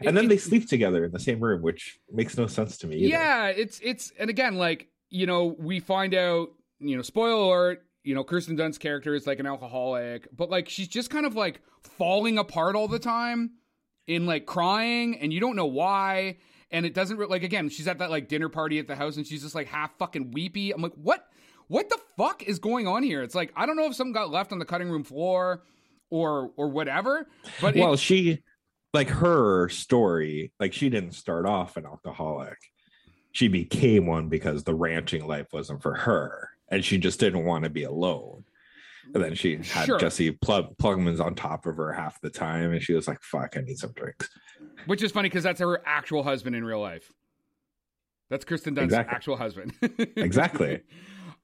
It- 0.01 0.07
and 0.07 0.17
then 0.17 0.25
it- 0.25 0.29
they 0.29 0.37
sleep 0.37 0.67
together 0.67 1.05
in 1.05 1.11
the 1.11 1.19
same 1.19 1.39
room 1.39 1.61
which 1.61 1.99
makes 2.11 2.37
no 2.37 2.47
sense 2.47 2.77
to 2.79 2.87
me 2.87 2.97
either. 2.97 3.07
Yeah, 3.07 3.47
it's 3.47 3.79
it's 3.83 4.11
and 4.19 4.29
again, 4.29 4.55
like 4.57 4.87
you 5.09 5.25
know, 5.25 5.55
we 5.57 5.79
find 5.79 6.13
out, 6.13 6.49
you 6.79 6.95
know, 6.95 7.01
spoiler 7.01 7.31
alert, 7.33 7.85
you 8.03 8.13
know, 8.13 8.23
Kirsten 8.25 8.55
Dunst's 8.57 8.77
character 8.77 9.15
is 9.15 9.25
like 9.25 9.39
an 9.39 9.45
alcoholic, 9.47 10.27
but 10.35 10.49
like 10.49 10.67
she's 10.69 10.87
just 10.89 11.09
kind 11.09 11.25
of 11.25 11.35
like 11.35 11.61
falling 11.81 12.37
apart 12.37 12.75
all 12.75 12.87
the 12.89 12.99
time, 12.99 13.51
in 14.07 14.25
like 14.25 14.45
crying, 14.45 15.17
and 15.19 15.31
you 15.33 15.39
don't 15.39 15.55
know 15.55 15.65
why. 15.65 16.37
And 16.71 16.85
it 16.85 16.93
doesn't 16.93 17.15
re- 17.17 17.27
like 17.27 17.43
again, 17.43 17.69
she's 17.69 17.87
at 17.87 17.99
that 17.99 18.09
like 18.09 18.27
dinner 18.27 18.49
party 18.49 18.79
at 18.79 18.87
the 18.87 18.95
house, 18.95 19.15
and 19.17 19.25
she's 19.25 19.41
just 19.43 19.55
like 19.55 19.67
half 19.67 19.97
fucking 19.97 20.31
weepy. 20.31 20.71
I'm 20.71 20.81
like, 20.81 20.93
what? 20.95 21.25
What 21.69 21.89
the 21.89 21.97
fuck 22.17 22.43
is 22.43 22.59
going 22.59 22.87
on 22.87 23.03
here? 23.03 23.21
It's 23.23 23.35
like 23.35 23.51
I 23.55 23.65
don't 23.65 23.75
know 23.77 23.85
if 23.85 23.95
something 23.95 24.13
got 24.13 24.29
left 24.29 24.51
on 24.51 24.59
the 24.59 24.65
cutting 24.65 24.89
room 24.89 25.03
floor, 25.03 25.63
or 26.09 26.51
or 26.57 26.67
whatever. 26.69 27.27
But 27.61 27.75
it- 27.77 27.79
well 27.81 27.95
she 27.95 28.43
like 28.97 29.09
her 29.09 29.69
story 29.69 30.51
like 30.59 30.73
she 30.73 30.89
didn't 30.89 31.11
start 31.13 31.45
off 31.45 31.77
an 31.77 31.85
alcoholic 31.85 32.57
she 33.31 33.47
became 33.47 34.05
one 34.07 34.27
because 34.29 34.63
the 34.63 34.73
ranching 34.73 35.27
life 35.27 35.47
wasn't 35.53 35.81
for 35.81 35.93
her 35.93 36.49
and 36.69 36.83
she 36.83 36.97
just 36.97 37.19
didn't 37.19 37.45
want 37.45 37.63
to 37.63 37.69
be 37.69 37.83
alone 37.83 38.43
and 39.13 39.23
then 39.23 39.35
she 39.35 39.57
had 39.57 39.85
Sure. 39.85 39.99
jesse 39.99 40.31
Plug- 40.31 40.75
plugman's 40.77 41.19
on 41.19 41.35
top 41.35 41.65
of 41.67 41.77
her 41.77 41.93
half 41.93 42.19
the 42.21 42.29
time 42.31 42.71
and 42.73 42.81
she 42.81 42.93
was 42.93 43.07
like 43.07 43.21
fuck 43.21 43.55
i 43.55 43.61
need 43.61 43.77
some 43.77 43.91
drinks 43.93 44.27
Which 44.87 45.03
is 45.03 45.11
funny 45.11 45.29
because 45.29 45.43
that's 45.43 45.59
her 45.59 45.81
actual 45.85 46.23
husband 46.23 46.55
in 46.55 46.65
real 46.65 46.81
life. 46.81 47.11
That's 48.29 48.43
Kristen 48.43 48.73
Dunst's 48.73 48.93
Exactly. 48.93 49.15
actual 49.15 49.37
husband. 49.37 49.73
exactly 50.17 50.81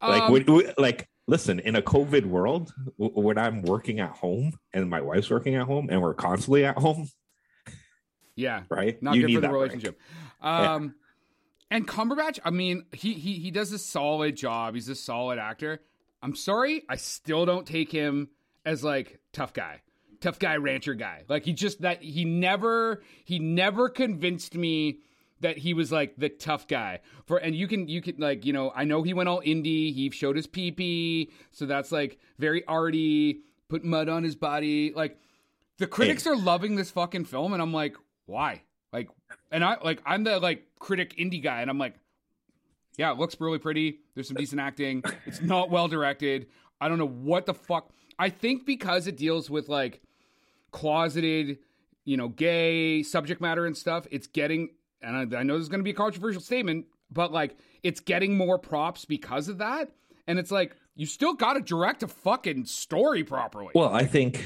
like 0.02 0.24
Um, 0.24 0.32
when, 0.34 0.44
when- 0.46 0.74
like 0.78 1.08
listen 1.28 1.60
in 1.62 1.76
a 1.78 1.82
covid 1.82 2.26
world 2.26 2.74
w- 3.00 3.22
when 3.26 3.38
i'm 3.38 3.62
working 3.62 4.00
at 4.02 4.10
home 4.12 4.52
and 4.74 4.90
my 4.90 5.00
wife's 5.00 5.30
working 5.30 5.56
at 5.56 5.66
home 5.66 5.88
and 5.90 6.02
we're 6.02 6.14
constantly 6.14 6.66
at 6.66 6.78
home 6.78 7.08
yeah, 8.36 8.64
right? 8.70 9.02
Not 9.02 9.16
you 9.16 9.28
good 9.28 9.36
for 9.36 9.42
the 9.42 9.50
relationship. 9.50 10.00
Um, 10.42 10.96
and 11.70 11.88
Cumberbatch, 11.88 12.40
I 12.44 12.50
mean, 12.50 12.86
he 12.92 13.14
he 13.14 13.34
he 13.34 13.52
does 13.52 13.72
a 13.72 13.78
solid 13.78 14.36
job. 14.36 14.76
He's 14.76 14.90
a 14.90 14.96
solid 14.96 15.40
actor. 15.40 15.82
I'm 16.22 16.36
sorry, 16.36 16.84
I 16.88 16.96
still 16.96 17.46
don't 17.46 17.68
take 17.68 17.92
him 17.92 18.30
as 18.66 18.84
like 18.84 19.20
tough 19.34 19.54
guy, 19.54 19.82
tough 20.22 20.40
guy 20.40 20.56
rancher 20.58 20.94
guy. 20.94 21.24
Like 21.28 21.46
he 21.46 21.54
just 21.54 21.82
that 21.82 22.02
he 22.02 22.26
never 22.26 23.04
he 23.26 23.40
never 23.40 23.90
convinced 23.90 24.56
me 24.56 25.00
that 25.42 25.58
he 25.58 25.74
was 25.74 25.92
like 25.92 26.16
the 26.18 26.30
tough 26.30 26.68
guy. 26.68 27.00
For 27.26 27.38
and 27.38 27.56
you 27.56 27.68
can 27.68 27.88
you 27.88 28.02
can 28.02 28.16
like 28.18 28.46
you 28.46 28.54
know 28.54 28.72
i 28.76 28.86
know 28.86 29.04
he 29.04 29.14
went 29.14 29.30
all 29.30 29.42
indie. 29.42 29.94
He 29.94 30.10
showed 30.12 30.36
his 30.36 30.48
pee 30.48 31.30
so 31.52 31.66
that's 31.66 31.92
like 31.92 32.20
very 32.40 32.66
arty. 32.66 33.42
Put 33.68 33.84
mud 33.84 34.08
on 34.08 34.24
his 34.24 34.36
body. 34.36 34.94
Like 34.96 35.18
the 35.78 35.88
critics 35.88 36.28
are 36.28 36.36
loving 36.36 36.76
this 36.76 36.92
fucking 36.92 37.26
film 37.26 37.54
and 37.54 37.62
i'm 37.62 37.74
like 37.74 37.96
why? 38.26 38.62
Like 38.92 39.10
and 39.52 39.64
i 39.64 39.78
like 39.84 40.02
i'm 40.06 40.24
the 40.24 40.40
like 40.40 40.68
critic 40.78 41.16
indie 41.18 41.42
guy 41.42 41.62
and 41.62 41.70
i'm 41.70 41.80
like 41.80 41.96
yeah 42.98 43.12
it 43.12 43.18
looks 43.18 43.36
really 43.40 43.58
pretty. 43.58 44.00
There's 44.14 44.28
some 44.28 44.38
decent 44.38 44.62
acting. 44.62 45.04
It's 45.26 45.42
not 45.42 45.72
well 45.72 45.88
directed 45.88 46.48
i 46.80 46.88
don't 46.88 46.98
know 46.98 47.08
what 47.08 47.46
the 47.46 47.54
fuck. 47.54 47.90
I 48.20 48.30
think 48.30 48.66
because 48.66 49.08
it 49.08 49.18
deals 49.18 49.50
with 49.50 49.68
like 49.68 50.02
closeted 50.72 51.60
you 52.06 52.18
know 52.18 52.28
gay 52.28 53.02
subject 53.04 53.42
matter 53.42 53.66
and 53.66 53.76
stuff 53.78 54.06
it's 54.12 54.28
getting 54.28 54.70
and 55.02 55.36
i, 55.36 55.40
I 55.40 55.44
know 55.44 55.56
this 55.56 55.64
is 55.64 55.70
going 55.70 55.80
to 55.80 55.84
be 55.84 55.92
a 55.92 55.96
controversial 55.96 56.42
statement 56.42 56.86
but 57.12 57.32
like 57.32 57.58
it's 57.84 58.00
getting 58.00 58.36
more 58.36 58.60
props 58.60 59.06
because 59.06 59.48
of 59.48 59.60
that 59.60 59.92
and 60.28 60.40
it's 60.40 60.52
like 60.52 60.76
you 60.96 61.06
still 61.06 61.34
got 61.34 61.54
to 61.54 61.62
direct 61.62 62.04
a 62.04 62.08
fucking 62.08 62.66
story 62.66 63.24
properly. 63.24 63.70
Well, 63.74 63.94
I 63.94 64.06
think, 64.06 64.46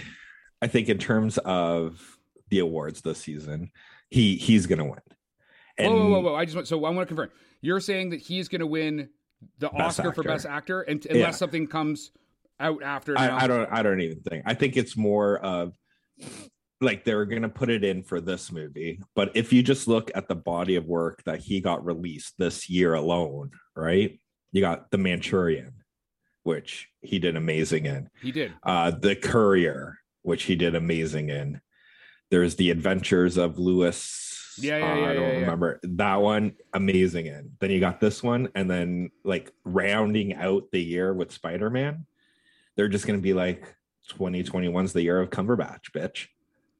I 0.61 0.67
think 0.67 0.89
in 0.89 0.97
terms 0.97 1.37
of 1.39 2.16
the 2.49 2.59
awards 2.59 3.01
this 3.01 3.19
season, 3.19 3.71
he 4.09 4.35
he's 4.35 4.65
gonna 4.65 4.85
win. 4.85 4.99
And 5.77 5.93
whoa, 5.93 5.99
whoa, 5.99 6.09
whoa, 6.09 6.21
whoa! 6.21 6.35
I 6.35 6.45
just 6.45 6.55
want 6.55 6.67
so 6.67 6.83
I 6.85 6.89
want 6.89 7.07
to 7.07 7.15
confirm. 7.15 7.29
You're 7.61 7.79
saying 7.79 8.11
that 8.11 8.19
he's 8.19 8.47
going 8.47 8.61
to 8.61 8.67
win 8.67 9.09
the 9.59 9.69
Oscar 9.69 10.09
actor. 10.09 10.13
for 10.13 10.23
Best 10.23 10.45
Actor, 10.45 10.81
and 10.83 11.05
unless 11.09 11.21
yeah. 11.21 11.31
something 11.31 11.67
comes 11.67 12.11
out 12.59 12.81
after. 12.83 13.17
I, 13.17 13.43
I, 13.43 13.47
don't. 13.47 13.71
I 13.71 13.83
don't 13.83 14.01
even 14.01 14.21
think. 14.21 14.43
I 14.45 14.53
think 14.53 14.77
it's 14.77 14.97
more 14.97 15.39
of 15.39 15.73
like 16.81 17.03
they're 17.03 17.25
going 17.25 17.41
to 17.41 17.49
put 17.49 17.69
it 17.69 17.83
in 17.83 18.03
for 18.03 18.21
this 18.21 18.51
movie. 18.51 19.01
But 19.15 19.31
if 19.35 19.51
you 19.51 19.63
just 19.63 19.87
look 19.87 20.11
at 20.15 20.27
the 20.27 20.35
body 20.35 20.75
of 20.75 20.85
work 20.85 21.23
that 21.25 21.39
he 21.39 21.59
got 21.59 21.85
released 21.85 22.35
this 22.37 22.69
year 22.69 22.93
alone, 22.93 23.51
right? 23.75 24.19
You 24.51 24.61
got 24.61 24.91
The 24.91 24.97
Manchurian, 24.97 25.73
which 26.43 26.89
he 27.01 27.19
did 27.19 27.35
amazing 27.35 27.85
in. 27.85 28.09
He 28.21 28.31
did. 28.31 28.53
Uh, 28.63 28.91
the 28.91 29.15
Courier, 29.15 29.97
which 30.21 30.43
he 30.43 30.55
did 30.55 30.75
amazing 30.75 31.29
in. 31.29 31.61
There's 32.29 32.55
The 32.55 32.71
Adventures 32.71 33.37
of 33.37 33.57
Lewis. 33.57 34.55
yeah, 34.59 34.77
yeah, 34.77 34.95
yeah, 34.95 35.09
I 35.09 35.13
don't 35.13 35.23
yeah, 35.23 35.39
remember 35.39 35.79
that 35.83 36.15
one. 36.15 36.53
Amazing 36.73 37.27
in. 37.27 37.51
Then 37.59 37.71
you 37.71 37.79
got 37.79 37.99
this 37.99 38.21
one, 38.21 38.49
and 38.55 38.69
then 38.69 39.11
like 39.23 39.51
rounding 39.63 40.33
out 40.33 40.71
the 40.71 40.81
year 40.81 41.13
with 41.13 41.31
Spider 41.31 41.69
Man, 41.69 42.05
they're 42.75 42.89
just 42.89 43.07
gonna 43.07 43.19
be 43.19 43.33
like 43.33 43.75
2021's 44.11 44.93
the 44.93 45.03
year 45.03 45.21
of 45.21 45.29
Cumberbatch, 45.29 45.91
bitch. 45.93 46.27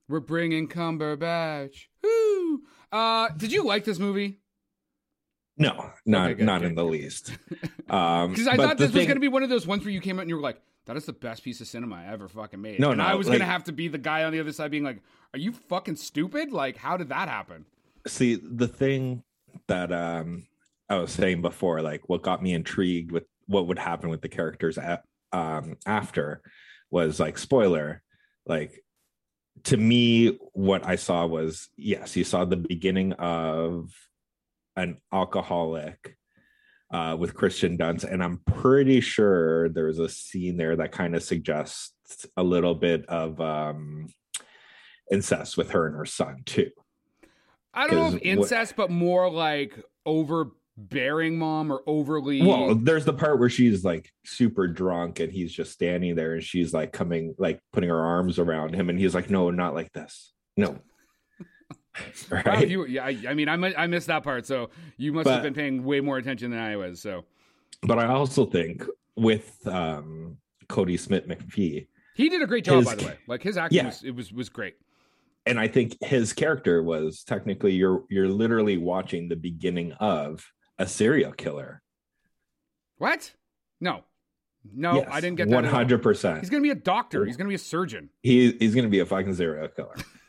We're 0.09 0.19
bringing 0.19 0.67
Cumberbatch. 0.67 1.85
Woo! 2.03 2.61
Uh, 2.91 3.29
did 3.35 3.51
you 3.51 3.63
like 3.63 3.83
this 3.83 3.99
movie? 3.99 4.39
No, 5.57 5.91
not 6.05 6.27
okay, 6.27 6.33
good, 6.35 6.45
not 6.45 6.61
good, 6.61 6.69
in 6.69 6.75
the 6.75 6.85
least. 6.85 7.31
Um, 7.89 8.31
because 8.31 8.47
I 8.47 8.57
thought 8.57 8.77
this 8.77 8.91
thing... 8.91 8.99
was 8.99 9.07
gonna 9.07 9.19
be 9.19 9.27
one 9.27 9.43
of 9.43 9.49
those 9.49 9.65
ones 9.65 9.83
where 9.83 9.91
you 9.91 10.01
came 10.01 10.19
out 10.19 10.21
and 10.21 10.29
you 10.29 10.35
were 10.35 10.41
like, 10.41 10.61
"That 10.87 10.97
is 10.97 11.05
the 11.05 11.13
best 11.13 11.43
piece 11.43 11.61
of 11.61 11.67
cinema 11.67 11.97
I 11.97 12.11
ever 12.11 12.27
fucking 12.27 12.59
made." 12.59 12.79
No, 12.79 12.91
and 12.91 12.97
no, 12.97 13.05
I 13.05 13.15
was 13.15 13.27
like, 13.27 13.37
gonna 13.37 13.51
have 13.51 13.65
to 13.65 13.71
be 13.71 13.87
the 13.87 13.97
guy 13.97 14.23
on 14.23 14.33
the 14.33 14.39
other 14.39 14.51
side 14.51 14.71
being 14.71 14.83
like, 14.83 15.01
"Are 15.33 15.39
you 15.39 15.51
fucking 15.51 15.97
stupid? 15.97 16.51
Like, 16.51 16.77
how 16.77 16.97
did 16.97 17.09
that 17.09 17.29
happen?" 17.29 17.65
see 18.07 18.35
the 18.35 18.67
thing 18.67 19.23
that 19.67 19.91
um 19.91 20.47
I 20.89 20.97
was 20.97 21.11
saying 21.11 21.41
before, 21.41 21.81
like 21.81 22.07
what 22.07 22.21
got 22.21 22.41
me 22.41 22.53
intrigued 22.53 23.11
with 23.11 23.25
what 23.45 23.67
would 23.67 23.79
happen 23.79 24.09
with 24.09 24.21
the 24.21 24.29
characters 24.29 24.77
at, 24.77 25.03
um, 25.31 25.77
after 25.85 26.41
was 26.89 27.19
like 27.19 27.37
spoiler, 27.37 28.01
like 28.45 28.83
to 29.63 29.77
me, 29.77 30.37
what 30.53 30.85
I 30.85 30.95
saw 30.95 31.25
was 31.25 31.69
yes, 31.75 32.15
you 32.15 32.23
saw 32.23 32.45
the 32.45 32.57
beginning 32.57 33.13
of 33.13 33.91
an 34.75 34.97
alcoholic 35.11 36.16
uh, 36.91 37.15
with 37.19 37.33
Christian 37.33 37.77
Dunst, 37.77 38.03
and 38.03 38.23
I'm 38.23 38.37
pretty 38.45 39.01
sure 39.01 39.69
there's 39.69 39.99
a 39.99 40.09
scene 40.09 40.57
there 40.57 40.75
that 40.77 40.91
kind 40.91 41.15
of 41.15 41.23
suggests 41.23 42.25
a 42.37 42.43
little 42.43 42.75
bit 42.75 43.05
of 43.07 43.39
um, 43.41 44.07
incest 45.11 45.57
with 45.57 45.71
her 45.71 45.87
and 45.87 45.95
her 45.95 46.05
son 46.05 46.43
too. 46.45 46.71
I 47.73 47.87
don't 47.87 47.95
know 47.95 48.17
if 48.17 48.23
incest, 48.23 48.77
what, 48.77 48.87
but 48.87 48.93
more 48.93 49.29
like 49.29 49.77
overbearing 50.05 51.37
mom 51.37 51.71
or 51.71 51.81
overly. 51.85 52.41
Well, 52.41 52.73
there's 52.73 53.05
the 53.05 53.13
part 53.13 53.39
where 53.39 53.49
she's 53.49 53.83
like 53.83 54.11
super 54.25 54.67
drunk 54.67 55.19
and 55.19 55.31
he's 55.31 55.51
just 55.51 55.73
standing 55.73 56.15
there 56.15 56.33
and 56.33 56.43
she's 56.43 56.73
like 56.73 56.93
coming, 56.93 57.35
like 57.37 57.59
putting 57.73 57.89
her 57.89 58.03
arms 58.03 58.39
around 58.39 58.73
him, 58.73 58.89
and 58.89 58.97
he's 58.97 59.13
like, 59.13 59.29
"No, 59.29 59.51
not 59.51 59.75
like 59.75 59.91
this. 59.91 60.33
No." 60.55 60.79
right? 62.29 62.45
Wow, 62.45 62.59
you, 62.59 62.85
yeah, 62.85 63.05
I, 63.05 63.17
I, 63.29 63.33
mean, 63.33 63.49
I 63.49 63.53
I 63.75 63.87
missed 63.87 64.07
that 64.07 64.23
part, 64.23 64.45
so 64.45 64.69
you 64.97 65.13
must 65.13 65.25
but, 65.25 65.33
have 65.33 65.43
been 65.43 65.53
paying 65.53 65.83
way 65.83 65.99
more 66.01 66.17
attention 66.17 66.51
than 66.51 66.59
I 66.59 66.75
was. 66.75 67.01
So, 67.01 67.25
but 67.83 67.99
I 67.99 68.07
also 68.07 68.45
think 68.45 68.83
with 69.15 69.65
um, 69.67 70.37
Kodi 70.67 70.99
Smit-McPhee, 70.99 71.87
he 72.15 72.29
did 72.29 72.41
a 72.41 72.47
great 72.47 72.65
job, 72.65 72.77
his, 72.77 72.85
by 72.85 72.95
the 72.95 73.05
way. 73.05 73.17
Like 73.27 73.43
his 73.43 73.57
acting 73.57 73.77
yeah. 73.77 73.85
was 73.85 74.03
it 74.03 74.15
was 74.15 74.31
was 74.31 74.49
great 74.49 74.75
and 75.47 75.59
I 75.59 75.67
think 75.67 75.97
his 76.03 76.33
character 76.33 76.83
was 76.83 77.23
technically 77.23 77.73
you're 77.73 78.03
you're 78.09 78.27
literally 78.27 78.77
watching 78.77 79.29
the 79.29 79.35
beginning 79.35 79.93
of 79.93 80.45
a 80.77 80.85
serial 80.85 81.31
killer. 81.31 81.81
What? 82.97 83.31
No. 83.79 84.03
No, 84.73 84.95
yes, 84.95 85.07
I 85.09 85.21
didn't 85.21 85.37
get 85.37 85.49
that. 85.49 85.55
One 85.55 85.63
hundred 85.63 86.03
percent. 86.03 86.41
He's 86.41 86.49
gonna 86.49 86.61
be 86.61 86.71
a 86.71 86.75
doctor. 86.75 87.23
He's 87.25 87.37
gonna 87.37 87.47
be 87.47 87.55
a 87.55 87.59
surgeon. 87.59 88.09
He, 88.21 88.51
he's 88.51 88.75
gonna 88.75 88.89
be 88.89 88.99
a 88.99 89.05
fucking 89.05 89.33
serial 89.35 89.69
killer. 89.69 89.95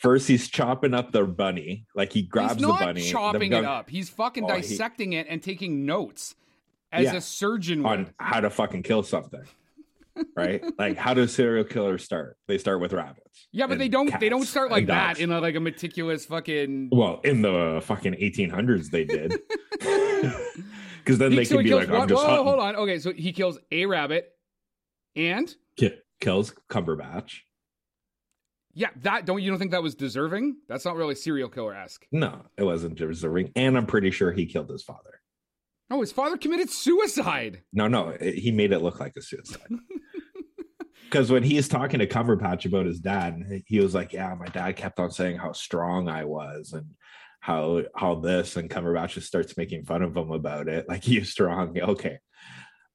First, 0.00 0.28
he's 0.28 0.48
chopping 0.48 0.94
up 0.94 1.12
the 1.12 1.24
bunny, 1.24 1.86
like 1.94 2.12
he 2.12 2.22
grabs 2.22 2.54
he's 2.54 2.62
the 2.62 2.68
bunny, 2.68 3.02
chopping 3.02 3.52
it 3.52 3.64
up. 3.64 3.90
He's 3.90 4.08
fucking 4.08 4.44
oh, 4.44 4.48
dissecting 4.48 5.12
he, 5.12 5.18
it 5.18 5.26
and 5.28 5.42
taking 5.42 5.84
notes 5.84 6.34
as 6.90 7.04
yeah, 7.04 7.14
a 7.14 7.20
surgeon 7.20 7.84
on 7.84 7.98
would. 7.98 8.14
how 8.18 8.40
to 8.40 8.50
fucking 8.50 8.82
kill 8.82 9.02
something 9.02 9.44
right? 10.36 10.62
like 10.78 10.96
how 10.96 11.14
do 11.14 11.26
serial 11.26 11.64
killers 11.64 12.04
start? 12.04 12.36
They 12.46 12.58
start 12.58 12.80
with 12.80 12.92
rabbits. 12.92 13.48
Yeah, 13.52 13.66
but 13.66 13.78
they 13.78 13.88
don't 13.88 14.18
they 14.20 14.28
don't 14.28 14.46
start 14.46 14.70
like 14.70 14.86
that 14.86 15.18
in 15.18 15.30
a, 15.30 15.40
like 15.40 15.54
a 15.54 15.60
meticulous 15.60 16.24
fucking 16.24 16.90
Well, 16.92 17.20
in 17.24 17.42
the 17.42 17.80
fucking 17.84 18.14
1800s 18.14 18.90
they 18.90 19.04
did. 19.04 19.32
Cuz 21.04 21.18
then 21.18 21.32
he, 21.32 21.38
they 21.38 21.44
so 21.44 21.56
can 21.56 21.64
be 21.64 21.74
like 21.74 21.88
I'm 21.88 22.08
just 22.08 22.24
whoa, 22.24 22.44
hold 22.44 22.60
on. 22.60 22.76
Okay, 22.76 22.98
so 22.98 23.12
he 23.12 23.32
kills 23.32 23.58
a 23.70 23.86
rabbit 23.86 24.32
and 25.16 25.54
K- 25.76 25.98
kills 26.20 26.54
Cumberbatch. 26.68 27.40
Yeah, 28.74 28.90
that 29.02 29.26
don't 29.26 29.42
you 29.42 29.50
don't 29.50 29.58
think 29.58 29.72
that 29.72 29.82
was 29.82 29.94
deserving? 29.94 30.56
That's 30.68 30.84
not 30.84 30.96
really 30.96 31.14
serial 31.14 31.48
killer 31.48 31.74
esque. 31.74 32.06
No, 32.12 32.42
it 32.56 32.62
wasn't 32.62 32.96
deserving, 32.96 33.52
and 33.56 33.76
I'm 33.76 33.86
pretty 33.86 34.10
sure 34.10 34.32
he 34.32 34.46
killed 34.46 34.70
his 34.70 34.82
father. 34.82 35.20
Oh, 35.90 36.00
his 36.00 36.12
father 36.12 36.36
committed 36.36 36.70
suicide. 36.70 37.62
No, 37.72 37.88
no, 37.88 38.10
it, 38.10 38.36
he 38.36 38.52
made 38.52 38.72
it 38.72 38.78
look 38.78 39.00
like 39.00 39.16
a 39.16 39.22
suicide. 39.22 39.60
Because 41.10 41.28
when 41.32 41.42
he's 41.42 41.66
talking 41.66 41.98
to 41.98 42.06
Cover 42.06 42.36
Patch 42.36 42.66
about 42.66 42.86
his 42.86 43.00
dad, 43.00 43.62
he 43.66 43.80
was 43.80 43.96
like, 43.96 44.12
"Yeah, 44.12 44.32
my 44.38 44.46
dad 44.46 44.76
kept 44.76 45.00
on 45.00 45.10
saying 45.10 45.38
how 45.38 45.50
strong 45.50 46.08
I 46.08 46.24
was 46.24 46.72
and 46.72 46.86
how 47.40 47.82
how 47.96 48.14
this," 48.16 48.56
and 48.56 48.70
Cumberbatch 48.70 49.14
just 49.14 49.26
starts 49.26 49.56
making 49.56 49.86
fun 49.86 50.02
of 50.02 50.16
him 50.16 50.30
about 50.30 50.68
it, 50.68 50.88
like 50.88 51.08
you 51.08 51.24
strong, 51.24 51.76
okay, 51.80 52.18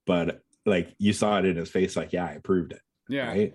but 0.05 0.39
like 0.65 0.95
you 0.97 1.11
saw 1.11 1.39
it 1.39 1.45
in 1.45 1.57
his 1.57 1.69
face, 1.69 1.97
like, 1.97 2.13
"Yeah, 2.13 2.23
I 2.23 2.37
proved 2.41 2.71
it." 2.71 2.81
Yeah. 3.09 3.27
Right? 3.27 3.53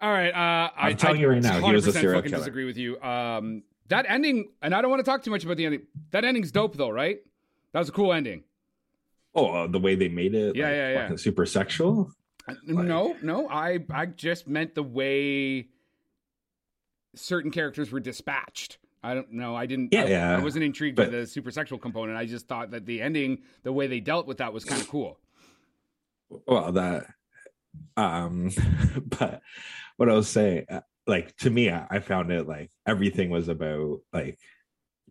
All 0.00 0.10
right. 0.10 0.30
Uh, 0.30 0.70
I'm 0.76 0.86
I, 0.90 0.92
telling 0.92 1.18
I 1.18 1.20
you 1.20 1.28
right 1.28 1.42
now, 1.42 1.60
he 1.60 1.72
was 1.72 1.86
a 1.86 1.92
serial 1.92 2.22
killer. 2.22 2.38
Disagree 2.38 2.64
with 2.64 2.76
you. 2.76 3.00
Um, 3.00 3.62
that 3.88 4.06
ending, 4.08 4.50
and 4.62 4.74
I 4.74 4.82
don't 4.82 4.90
want 4.90 5.04
to 5.04 5.10
talk 5.10 5.22
too 5.22 5.30
much 5.30 5.44
about 5.44 5.56
the 5.56 5.66
ending. 5.66 5.82
That 6.10 6.24
ending's 6.24 6.52
dope, 6.52 6.76
though, 6.76 6.90
right? 6.90 7.18
That 7.72 7.80
was 7.80 7.88
a 7.88 7.92
cool 7.92 8.12
ending. 8.12 8.44
Oh, 9.34 9.46
uh, 9.46 9.66
the 9.66 9.78
way 9.78 9.94
they 9.94 10.08
made 10.08 10.34
it, 10.34 10.56
yeah, 10.56 10.64
like, 10.64 10.74
yeah, 10.74 11.08
yeah, 11.10 11.16
super 11.16 11.46
sexual. 11.46 12.10
Like, 12.46 12.56
no, 12.64 13.14
no, 13.22 13.48
I 13.48 13.78
I 13.90 14.06
just 14.06 14.48
meant 14.48 14.74
the 14.74 14.82
way 14.82 15.68
certain 17.14 17.50
characters 17.50 17.92
were 17.92 18.00
dispatched. 18.00 18.78
I 19.02 19.14
don't 19.14 19.32
know. 19.32 19.54
I 19.54 19.66
didn't. 19.66 19.92
Yeah, 19.92 20.04
I, 20.04 20.06
yeah. 20.06 20.36
I 20.36 20.40
wasn't 20.40 20.64
intrigued 20.64 20.96
but, 20.96 21.10
by 21.10 21.18
the 21.18 21.26
super 21.26 21.50
sexual 21.50 21.78
component. 21.78 22.18
I 22.18 22.24
just 22.24 22.48
thought 22.48 22.70
that 22.70 22.86
the 22.86 23.02
ending, 23.02 23.42
the 23.62 23.72
way 23.72 23.86
they 23.86 24.00
dealt 24.00 24.26
with 24.26 24.38
that, 24.38 24.52
was 24.52 24.64
kind 24.64 24.80
of 24.80 24.88
cool. 24.88 25.20
Well, 26.46 26.72
that, 26.72 27.06
um, 27.96 28.50
but 29.18 29.40
what 29.96 30.08
I 30.08 30.14
was 30.14 30.28
saying, 30.28 30.66
uh, 30.70 30.80
like 31.06 31.36
to 31.38 31.50
me, 31.50 31.70
I, 31.70 31.86
I 31.90 31.98
found 32.00 32.30
it 32.30 32.46
like 32.46 32.70
everything 32.86 33.30
was 33.30 33.48
about 33.48 34.00
like 34.12 34.38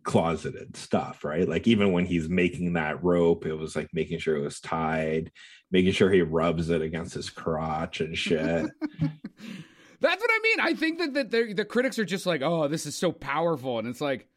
closeted 0.04 0.76
stuff, 0.76 1.24
right? 1.24 1.48
Like 1.48 1.66
even 1.66 1.92
when 1.92 2.06
he's 2.06 2.28
making 2.28 2.74
that 2.74 3.02
rope, 3.02 3.46
it 3.46 3.54
was 3.54 3.76
like 3.76 3.88
making 3.92 4.18
sure 4.18 4.36
it 4.36 4.42
was 4.42 4.60
tied, 4.60 5.30
making 5.70 5.92
sure 5.92 6.10
he 6.10 6.22
rubs 6.22 6.70
it 6.70 6.82
against 6.82 7.14
his 7.14 7.30
crotch 7.30 8.00
and 8.00 8.16
shit. 8.16 8.40
That's 10.00 10.22
what 10.22 10.30
I 10.30 10.40
mean. 10.42 10.60
I 10.60 10.74
think 10.74 10.98
that, 10.98 11.30
that 11.30 11.56
the 11.56 11.64
critics 11.64 11.98
are 11.98 12.04
just 12.04 12.24
like, 12.24 12.40
oh, 12.42 12.68
this 12.68 12.86
is 12.86 12.94
so 12.94 13.10
powerful. 13.10 13.78
And 13.78 13.88
it's 13.88 14.00
like, 14.00 14.28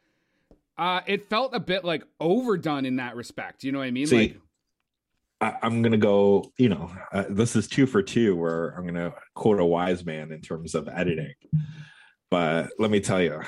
uh, 0.77 1.01
it 1.05 1.25
felt 1.25 1.55
a 1.55 1.59
bit 1.59 1.85
like 1.85 2.03
overdone 2.19 2.85
in 2.85 2.95
that 2.95 3.15
respect. 3.15 3.63
You 3.63 3.71
know 3.71 3.79
what 3.79 3.85
I 3.85 3.91
mean? 3.91 4.07
See, 4.07 4.17
like, 4.17 4.37
I, 5.41 5.57
am 5.63 5.81
gonna 5.81 5.97
go. 5.97 6.51
You 6.57 6.69
know, 6.69 6.91
uh, 7.11 7.25
this 7.29 7.55
is 7.55 7.67
two 7.67 7.85
for 7.85 8.01
two, 8.01 8.35
where 8.35 8.69
I'm 8.69 8.85
gonna 8.85 9.13
quote 9.35 9.59
a 9.59 9.65
wise 9.65 10.05
man 10.05 10.31
in 10.31 10.41
terms 10.41 10.75
of 10.75 10.87
editing. 10.87 11.33
But 12.29 12.69
let 12.79 12.91
me 12.91 12.99
tell 13.01 13.21
you, 13.21 13.41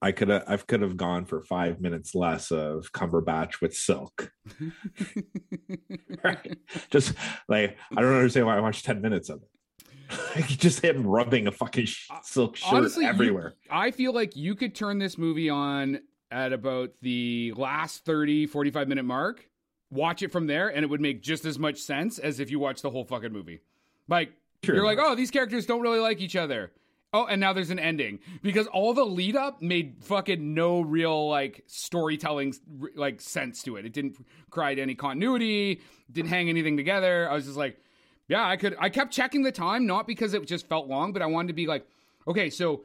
I 0.00 0.12
could 0.12 0.28
have 0.28 0.44
I 0.46 0.56
could 0.56 0.82
have 0.82 0.96
gone 0.96 1.26
for 1.26 1.42
five 1.42 1.80
minutes 1.80 2.14
less 2.14 2.50
of 2.50 2.90
Cumberbatch 2.92 3.60
with 3.60 3.74
Silk. 3.74 4.32
right? 6.24 6.56
Just 6.90 7.14
like 7.48 7.76
I 7.96 8.00
don't 8.00 8.14
understand 8.14 8.46
why 8.46 8.56
I 8.56 8.60
watched 8.60 8.84
ten 8.84 9.00
minutes 9.00 9.28
of 9.28 9.42
it. 9.42 9.48
like 10.36 10.46
just 10.46 10.80
him 10.80 11.06
rubbing 11.06 11.46
a 11.46 11.52
fucking 11.52 11.88
silk 12.22 12.56
shirt 12.56 12.72
Honestly, 12.72 13.04
everywhere. 13.04 13.54
You, 13.64 13.70
I 13.70 13.90
feel 13.90 14.12
like 14.12 14.36
you 14.36 14.54
could 14.54 14.74
turn 14.74 14.98
this 14.98 15.18
movie 15.18 15.50
on 15.50 16.00
at 16.30 16.52
about 16.52 16.90
the 17.02 17.52
last 17.56 18.04
30, 18.04 18.46
45 18.46 18.88
minute 18.88 19.04
mark, 19.04 19.44
watch 19.90 20.22
it 20.22 20.32
from 20.32 20.46
there, 20.46 20.68
and 20.68 20.84
it 20.84 20.88
would 20.88 21.00
make 21.00 21.22
just 21.22 21.44
as 21.44 21.58
much 21.58 21.78
sense 21.78 22.18
as 22.18 22.40
if 22.40 22.50
you 22.50 22.58
watch 22.58 22.82
the 22.82 22.90
whole 22.90 23.04
fucking 23.04 23.32
movie. 23.32 23.60
Like 24.08 24.32
True. 24.62 24.76
you're 24.76 24.84
like, 24.84 24.98
oh, 25.00 25.14
these 25.14 25.30
characters 25.30 25.66
don't 25.66 25.80
really 25.80 26.00
like 26.00 26.20
each 26.20 26.36
other 26.36 26.72
Oh, 27.16 27.24
and 27.24 27.40
now 27.40 27.54
there's 27.54 27.70
an 27.70 27.78
ending 27.78 28.18
because 28.42 28.66
all 28.66 28.92
the 28.92 29.02
lead 29.04 29.36
up 29.36 29.62
made 29.62 29.96
fucking 30.02 30.52
no 30.52 30.82
real 30.82 31.30
like 31.30 31.62
storytelling 31.66 32.54
like 32.94 33.22
sense 33.22 33.62
to 33.62 33.76
it. 33.76 33.86
It 33.86 33.94
didn't 33.94 34.16
create 34.50 34.78
any 34.78 34.94
continuity, 34.94 35.80
didn't 36.12 36.28
hang 36.28 36.50
anything 36.50 36.76
together. 36.76 37.26
I 37.30 37.34
was 37.34 37.46
just 37.46 37.56
like, 37.56 37.78
yeah, 38.28 38.46
I 38.46 38.56
could. 38.56 38.76
I 38.78 38.90
kept 38.90 39.12
checking 39.12 39.42
the 39.42 39.50
time, 39.50 39.86
not 39.86 40.06
because 40.06 40.34
it 40.34 40.44
just 40.46 40.68
felt 40.68 40.88
long, 40.88 41.14
but 41.14 41.22
I 41.22 41.26
wanted 41.26 41.48
to 41.48 41.54
be 41.54 41.66
like, 41.66 41.86
okay, 42.28 42.50
so 42.50 42.82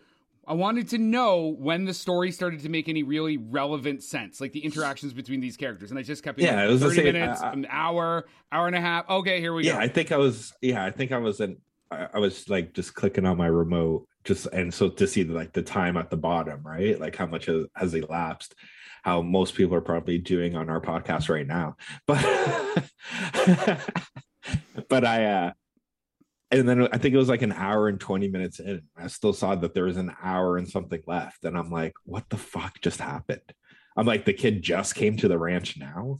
I 0.47 0.53
wanted 0.53 0.89
to 0.89 0.97
know 0.97 1.55
when 1.59 1.85
the 1.85 1.93
story 1.93 2.31
started 2.31 2.61
to 2.61 2.69
make 2.69 2.89
any 2.89 3.03
really 3.03 3.37
relevant 3.37 4.03
sense, 4.03 4.41
like 4.41 4.51
the 4.51 4.65
interactions 4.65 5.13
between 5.13 5.39
these 5.39 5.55
characters. 5.55 5.91
And 5.91 5.99
I 5.99 6.03
just 6.03 6.23
kept 6.23 6.39
yeah, 6.39 6.55
like, 6.55 6.65
it 6.65 6.71
was 6.71 6.81
thirty 6.81 6.95
same, 6.95 7.05
minutes, 7.05 7.41
an 7.41 7.67
hour, 7.69 8.25
hour 8.51 8.67
and 8.67 8.75
a 8.75 8.81
half. 8.81 9.09
Okay, 9.09 9.39
here 9.39 9.53
we 9.53 9.65
yeah, 9.65 9.73
go. 9.73 9.77
Yeah, 9.77 9.83
I 9.83 9.87
think 9.87 10.11
I 10.11 10.17
was. 10.17 10.53
Yeah, 10.61 10.83
I 10.83 10.91
think 10.91 11.11
I 11.11 11.17
was 11.17 11.41
in. 11.41 11.57
I 11.91 12.07
I 12.15 12.19
was 12.19 12.49
like 12.49 12.73
just 12.73 12.95
clicking 12.95 13.25
on 13.25 13.37
my 13.37 13.47
remote, 13.47 14.07
just 14.23 14.47
and 14.47 14.73
so 14.73 14.89
to 14.89 15.07
see 15.07 15.23
like 15.23 15.53
the 15.53 15.61
time 15.61 15.95
at 15.95 16.09
the 16.09 16.17
bottom, 16.17 16.63
right? 16.65 16.99
Like 16.99 17.15
how 17.15 17.27
much 17.27 17.45
has, 17.45 17.65
has 17.75 17.93
elapsed. 17.93 18.55
How 19.03 19.21
most 19.21 19.55
people 19.55 19.75
are 19.75 19.81
probably 19.81 20.17
doing 20.17 20.55
on 20.55 20.69
our 20.69 20.81
podcast 20.81 21.29
right 21.29 21.47
now, 21.47 21.75
but 22.07 22.21
but 24.89 25.05
I. 25.05 25.25
uh 25.25 25.51
and 26.51 26.67
then 26.67 26.87
I 26.91 26.97
think 26.97 27.13
it 27.13 27.17
was 27.17 27.29
like 27.29 27.41
an 27.41 27.53
hour 27.53 27.87
and 27.87 27.99
20 27.99 28.27
minutes 28.27 28.59
in. 28.59 28.81
I 28.97 29.07
still 29.07 29.31
saw 29.31 29.55
that 29.55 29.73
there 29.73 29.85
was 29.85 29.97
an 29.97 30.13
hour 30.21 30.57
and 30.57 30.67
something 30.67 31.01
left. 31.07 31.45
And 31.45 31.57
I'm 31.57 31.71
like, 31.71 31.93
what 32.03 32.29
the 32.29 32.37
fuck 32.37 32.81
just 32.81 32.99
happened? 32.99 33.41
I'm 33.95 34.05
like, 34.05 34.25
the 34.25 34.33
kid 34.33 34.61
just 34.61 34.95
came 34.95 35.15
to 35.17 35.27
the 35.27 35.37
ranch 35.37 35.77
now. 35.77 36.19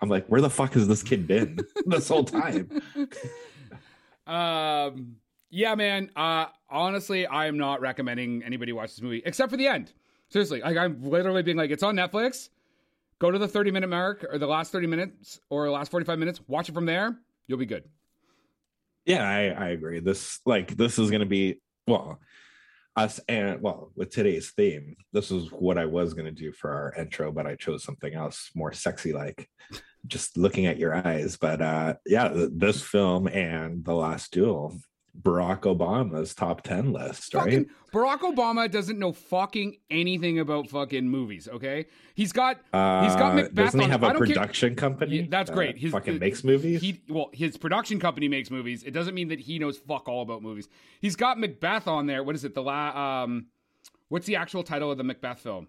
I'm 0.00 0.08
like, 0.08 0.26
where 0.26 0.40
the 0.40 0.50
fuck 0.50 0.74
has 0.74 0.86
this 0.86 1.02
kid 1.02 1.26
been 1.26 1.58
this 1.86 2.08
whole 2.08 2.24
time? 2.24 2.70
um, 4.26 5.16
yeah, 5.50 5.74
man. 5.74 6.10
Uh, 6.14 6.46
honestly, 6.70 7.26
I 7.26 7.46
am 7.46 7.58
not 7.58 7.80
recommending 7.80 8.42
anybody 8.44 8.72
watch 8.72 8.90
this 8.90 9.02
movie 9.02 9.22
except 9.24 9.50
for 9.50 9.56
the 9.56 9.66
end. 9.66 9.92
Seriously, 10.28 10.60
like 10.62 10.76
I'm 10.76 11.02
literally 11.02 11.42
being 11.42 11.56
like, 11.56 11.70
it's 11.70 11.82
on 11.82 11.96
Netflix. 11.96 12.48
Go 13.18 13.30
to 13.30 13.38
the 13.38 13.48
30 13.48 13.70
minute 13.70 13.88
mark 13.88 14.24
or 14.30 14.38
the 14.38 14.46
last 14.46 14.72
30 14.72 14.86
minutes 14.86 15.40
or 15.50 15.66
the 15.66 15.72
last 15.72 15.90
45 15.90 16.18
minutes. 16.18 16.40
Watch 16.48 16.68
it 16.68 16.72
from 16.72 16.86
there. 16.86 17.16
You'll 17.46 17.58
be 17.58 17.66
good. 17.66 17.84
Yeah, 19.04 19.28
I, 19.28 19.66
I 19.66 19.68
agree. 19.70 20.00
This 20.00 20.40
like 20.46 20.76
this 20.76 20.98
is 20.98 21.10
gonna 21.10 21.26
be 21.26 21.60
well, 21.86 22.20
us 22.96 23.20
and 23.28 23.60
well, 23.60 23.90
with 23.96 24.10
today's 24.10 24.52
theme, 24.52 24.96
this 25.12 25.30
is 25.30 25.50
what 25.50 25.78
I 25.78 25.86
was 25.86 26.14
gonna 26.14 26.30
do 26.32 26.52
for 26.52 26.70
our 26.72 26.94
intro, 26.96 27.32
but 27.32 27.46
I 27.46 27.56
chose 27.56 27.84
something 27.84 28.14
else 28.14 28.50
more 28.54 28.72
sexy 28.72 29.12
like 29.12 29.48
just 30.06 30.36
looking 30.36 30.66
at 30.66 30.78
your 30.78 30.94
eyes. 30.94 31.36
But 31.36 31.60
uh 31.60 31.94
yeah, 32.06 32.28
th- 32.28 32.50
this 32.54 32.82
film 32.82 33.28
and 33.28 33.84
The 33.84 33.94
Last 33.94 34.32
Duel, 34.32 34.78
Barack 35.20 35.60
Obama's 35.62 36.34
top 36.34 36.62
10 36.62 36.92
list, 36.92 37.34
right? 37.34 37.44
Fucking 37.44 37.66
Barack 37.92 38.20
Obama 38.20 38.70
doesn't 38.70 38.98
know 38.98 39.12
fucking 39.12 39.76
anything 39.90 40.38
about 40.38 40.70
fucking 40.70 41.06
movies. 41.06 41.48
Okay, 41.52 41.84
he's 42.14 42.32
got 42.32 42.60
Uh, 42.72 43.04
he's 43.04 43.14
got 43.16 43.34
Macbeth 43.34 43.54
doesn't 43.54 43.80
he 43.80 43.86
have 43.88 44.02
I 44.04 44.08
a 44.10 44.12
don't 44.14 44.18
care- 44.26 44.34
production 44.34 44.74
company? 44.74 45.16
Yeah, 45.18 45.26
that's 45.28 45.50
that 45.50 45.54
great. 45.56 45.76
His- 45.76 45.92
fucking 45.92 46.14
the- 46.14 46.20
makes 46.20 46.42
movies. 46.44 46.80
he 46.80 47.02
well 47.08 47.28
his 47.34 47.58
production 47.58 48.00
company 48.00 48.28
makes 48.28 48.50
movies. 48.50 48.82
It 48.84 48.92
doesn't 48.92 49.14
mean 49.14 49.28
that 49.28 49.40
he 49.40 49.58
knows 49.58 49.76
fuck 49.76 50.08
all 50.08 50.22
about 50.22 50.42
movies. 50.42 50.68
He's 51.00 51.14
got 51.16 51.38
Macbeth 51.38 51.86
on 51.86 52.06
there. 52.06 52.22
What 52.24 52.34
is 52.34 52.44
it? 52.44 52.54
The 52.54 52.62
la 52.62 53.22
um, 53.24 53.48
what's 54.08 54.26
the 54.26 54.36
actual 54.36 54.62
title 54.62 54.90
of 54.90 54.96
the 54.96 55.04
Macbeth 55.04 55.40
film? 55.40 55.68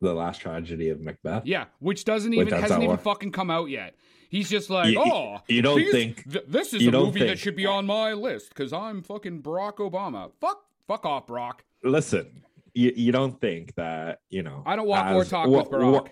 The 0.00 0.14
last 0.14 0.40
tragedy 0.40 0.88
of 0.88 1.00
Macbeth. 1.00 1.46
Yeah, 1.46 1.66
which 1.78 2.04
doesn't 2.04 2.32
even 2.34 2.48
hasn't 2.52 2.82
even 2.82 2.90
what- 2.96 3.02
fucking 3.02 3.32
come 3.32 3.50
out 3.50 3.68
yet. 3.68 3.94
He's 4.30 4.48
just 4.48 4.70
like, 4.70 4.92
You- 4.92 5.00
oh, 5.04 5.38
you 5.48 5.60
don't 5.60 5.78
these- 5.78 5.90
think- 5.92 6.30
th- 6.30 6.44
this 6.46 6.72
is 6.72 6.86
a 6.86 6.90
movie 6.92 7.20
that 7.24 7.38
should 7.38 7.56
be 7.56 7.66
on 7.66 7.84
my 7.86 8.12
list 8.12 8.50
because 8.50 8.72
I'm 8.72 9.02
fucking 9.02 9.42
Barack 9.42 9.76
Obama. 9.76 10.30
Fuck, 10.40 10.64
fuck 10.86 11.04
off, 11.04 11.26
Barack. 11.26 11.60
Listen, 11.82 12.42
you, 12.72 12.92
you 12.94 13.10
don't 13.12 13.40
think 13.40 13.74
that 13.74 14.20
you 14.28 14.42
know? 14.42 14.62
I 14.64 14.76
don't 14.76 14.86
walk 14.86 15.12
or 15.12 15.24
talk 15.24 15.48
wha- 15.48 15.58
with 15.62 15.70
Barack. 15.70 15.92
wha- 15.92 16.08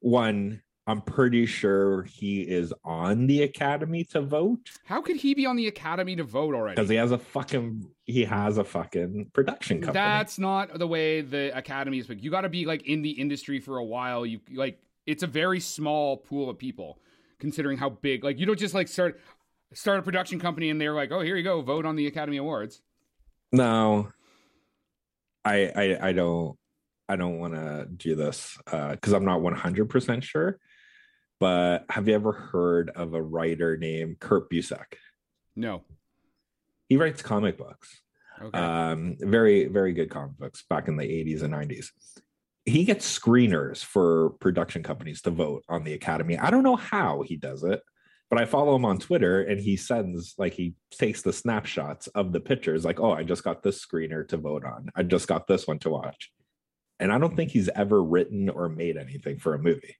One, 0.00 0.62
I'm 0.86 1.00
pretty 1.00 1.46
sure 1.46 2.02
he 2.02 2.42
is 2.42 2.72
on 2.84 3.26
the 3.26 3.42
Academy 3.42 4.04
to 4.04 4.20
vote 4.20 4.70
How 4.84 5.00
could 5.00 5.16
he 5.16 5.32
be 5.34 5.46
on 5.46 5.56
the 5.56 5.66
Academy 5.66 6.14
to 6.16 6.24
vote 6.24 6.54
already? 6.54 6.74
because 6.76 6.90
he 6.90 6.96
has 6.96 7.10
a 7.10 7.18
fucking 7.18 7.88
he 8.04 8.24
has 8.24 8.58
a 8.58 8.64
fucking 8.64 9.30
production 9.32 9.78
company. 9.80 9.94
That's 9.94 10.38
not 10.38 10.78
the 10.78 10.86
way 10.86 11.22
the 11.22 11.56
Academy 11.56 11.98
is. 11.98 12.08
You 12.08 12.30
got 12.30 12.42
to 12.42 12.48
be 12.50 12.66
like 12.66 12.86
in 12.86 13.00
the 13.02 13.10
industry 13.12 13.60
for 13.60 13.78
a 13.78 13.84
while. 13.84 14.26
You 14.26 14.40
like 14.52 14.78
it's 15.06 15.22
a 15.22 15.26
very 15.26 15.60
small 15.60 16.18
pool 16.18 16.50
of 16.50 16.58
people, 16.58 16.98
considering 17.38 17.78
how 17.78 17.88
big. 17.90 18.22
Like 18.24 18.38
you 18.38 18.44
don't 18.46 18.58
just 18.58 18.74
like 18.74 18.88
start 18.88 19.20
start 19.72 19.98
a 19.98 20.02
production 20.02 20.38
company 20.38 20.68
and 20.70 20.80
they're 20.80 20.94
like, 20.94 21.10
oh, 21.12 21.20
here 21.20 21.36
you 21.36 21.42
go, 21.42 21.62
vote 21.62 21.86
on 21.86 21.96
the 21.96 22.06
Academy 22.06 22.36
Awards. 22.36 22.82
no. 23.52 24.12
I 25.46 25.70
I 25.76 26.08
I 26.08 26.12
don't 26.12 26.56
I 27.06 27.16
don't 27.16 27.38
want 27.38 27.52
to 27.54 27.86
do 27.94 28.14
this 28.14 28.56
uh, 28.72 28.92
because 28.92 29.12
I'm 29.12 29.26
not 29.26 29.42
100 29.42 29.90
percent 29.90 30.24
sure. 30.24 30.58
But 31.40 31.84
have 31.90 32.08
you 32.08 32.14
ever 32.14 32.32
heard 32.32 32.90
of 32.90 33.14
a 33.14 33.22
writer 33.22 33.76
named 33.76 34.20
Kurt 34.20 34.50
Busiek? 34.50 34.94
No. 35.56 35.82
He 36.88 36.96
writes 36.96 37.22
comic 37.22 37.58
books. 37.58 38.00
Okay. 38.42 38.58
um 38.58 39.16
very 39.20 39.66
very 39.66 39.92
good 39.92 40.10
comic 40.10 40.36
books 40.36 40.64
back 40.68 40.88
in 40.88 40.96
the 40.96 41.04
80s 41.04 41.42
and 41.42 41.54
90s 41.54 41.90
he 42.64 42.84
gets 42.84 43.18
screeners 43.18 43.84
for 43.84 44.30
production 44.40 44.82
companies 44.82 45.22
to 45.22 45.30
vote 45.30 45.62
on 45.68 45.84
the 45.84 45.92
academy 45.92 46.36
i 46.38 46.50
don't 46.50 46.64
know 46.64 46.74
how 46.74 47.22
he 47.22 47.36
does 47.36 47.62
it 47.62 47.80
but 48.30 48.40
i 48.40 48.44
follow 48.44 48.74
him 48.74 48.84
on 48.84 48.98
twitter 48.98 49.42
and 49.42 49.60
he 49.60 49.76
sends 49.76 50.34
like 50.36 50.52
he 50.52 50.74
takes 50.90 51.22
the 51.22 51.32
snapshots 51.32 52.08
of 52.08 52.32
the 52.32 52.40
pictures 52.40 52.84
like 52.84 52.98
oh 52.98 53.12
i 53.12 53.22
just 53.22 53.44
got 53.44 53.62
this 53.62 53.84
screener 53.84 54.26
to 54.26 54.36
vote 54.36 54.64
on 54.64 54.90
i 54.96 55.04
just 55.04 55.28
got 55.28 55.46
this 55.46 55.68
one 55.68 55.78
to 55.78 55.90
watch 55.90 56.32
and 56.98 57.12
i 57.12 57.18
don't 57.18 57.36
think 57.36 57.52
he's 57.52 57.68
ever 57.76 58.02
written 58.02 58.48
or 58.48 58.68
made 58.68 58.96
anything 58.96 59.38
for 59.38 59.54
a 59.54 59.62
movie 59.62 59.94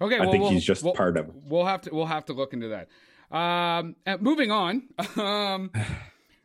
okay. 0.00 0.16
i 0.16 0.20
well, 0.20 0.30
think 0.30 0.42
we'll- 0.42 0.50
he's 0.52 0.64
just 0.64 0.82
we'll- 0.82 0.94
part 0.94 1.16
of 1.16 1.28
It. 1.28 1.34
We'll 1.48 1.64
have 1.66 1.82
to 1.82 1.94
we'll 1.94 2.06
have 2.06 2.24
to 2.26 2.32
look 2.32 2.52
into 2.52 2.68
that. 2.68 2.88
Um, 3.36 3.96
and 4.06 4.20
moving 4.22 4.50
on. 4.50 4.82
Um, 5.16 5.70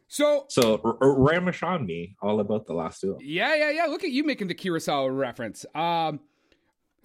so 0.08 0.46
so 0.50 0.82
R- 0.84 0.98
R- 1.02 1.16
Rashomon 1.46 1.86
me 1.86 2.16
all 2.22 2.40
about 2.42 2.66
the 2.68 2.74
last 2.74 3.00
duel 3.02 3.18
Yeah, 3.22 3.56
yeah, 3.56 3.70
yeah. 3.70 3.86
Look 3.86 4.04
at 4.04 4.10
you 4.12 4.24
making 4.26 4.48
the 4.48 4.56
Kurosawa 4.56 5.16
reference. 5.16 5.66
Um, 5.74 6.20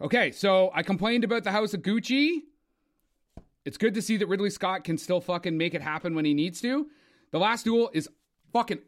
okay, 0.01 0.33
so 0.33 0.71
I 0.75 0.83
complained 0.83 1.23
about 1.25 1.45
the 1.45 1.53
House 1.53 1.73
of 1.75 1.83
Gucci. 1.83 2.39
It's 3.65 3.77
good 3.77 3.95
to 3.95 4.03
see 4.03 4.17
that 4.17 4.27
Ridley 4.27 4.51
Scott 4.51 4.83
can 4.85 4.97
still 4.99 5.21
fucking 5.21 5.57
make 5.57 5.75
it 5.75 5.83
happen 5.83 6.15
when 6.15 6.25
he 6.25 6.35
needs 6.35 6.61
to. 6.63 6.87
The 7.33 7.39
Last 7.39 7.65
Duel 7.65 7.91
is 7.93 8.09
fucking 8.53 8.79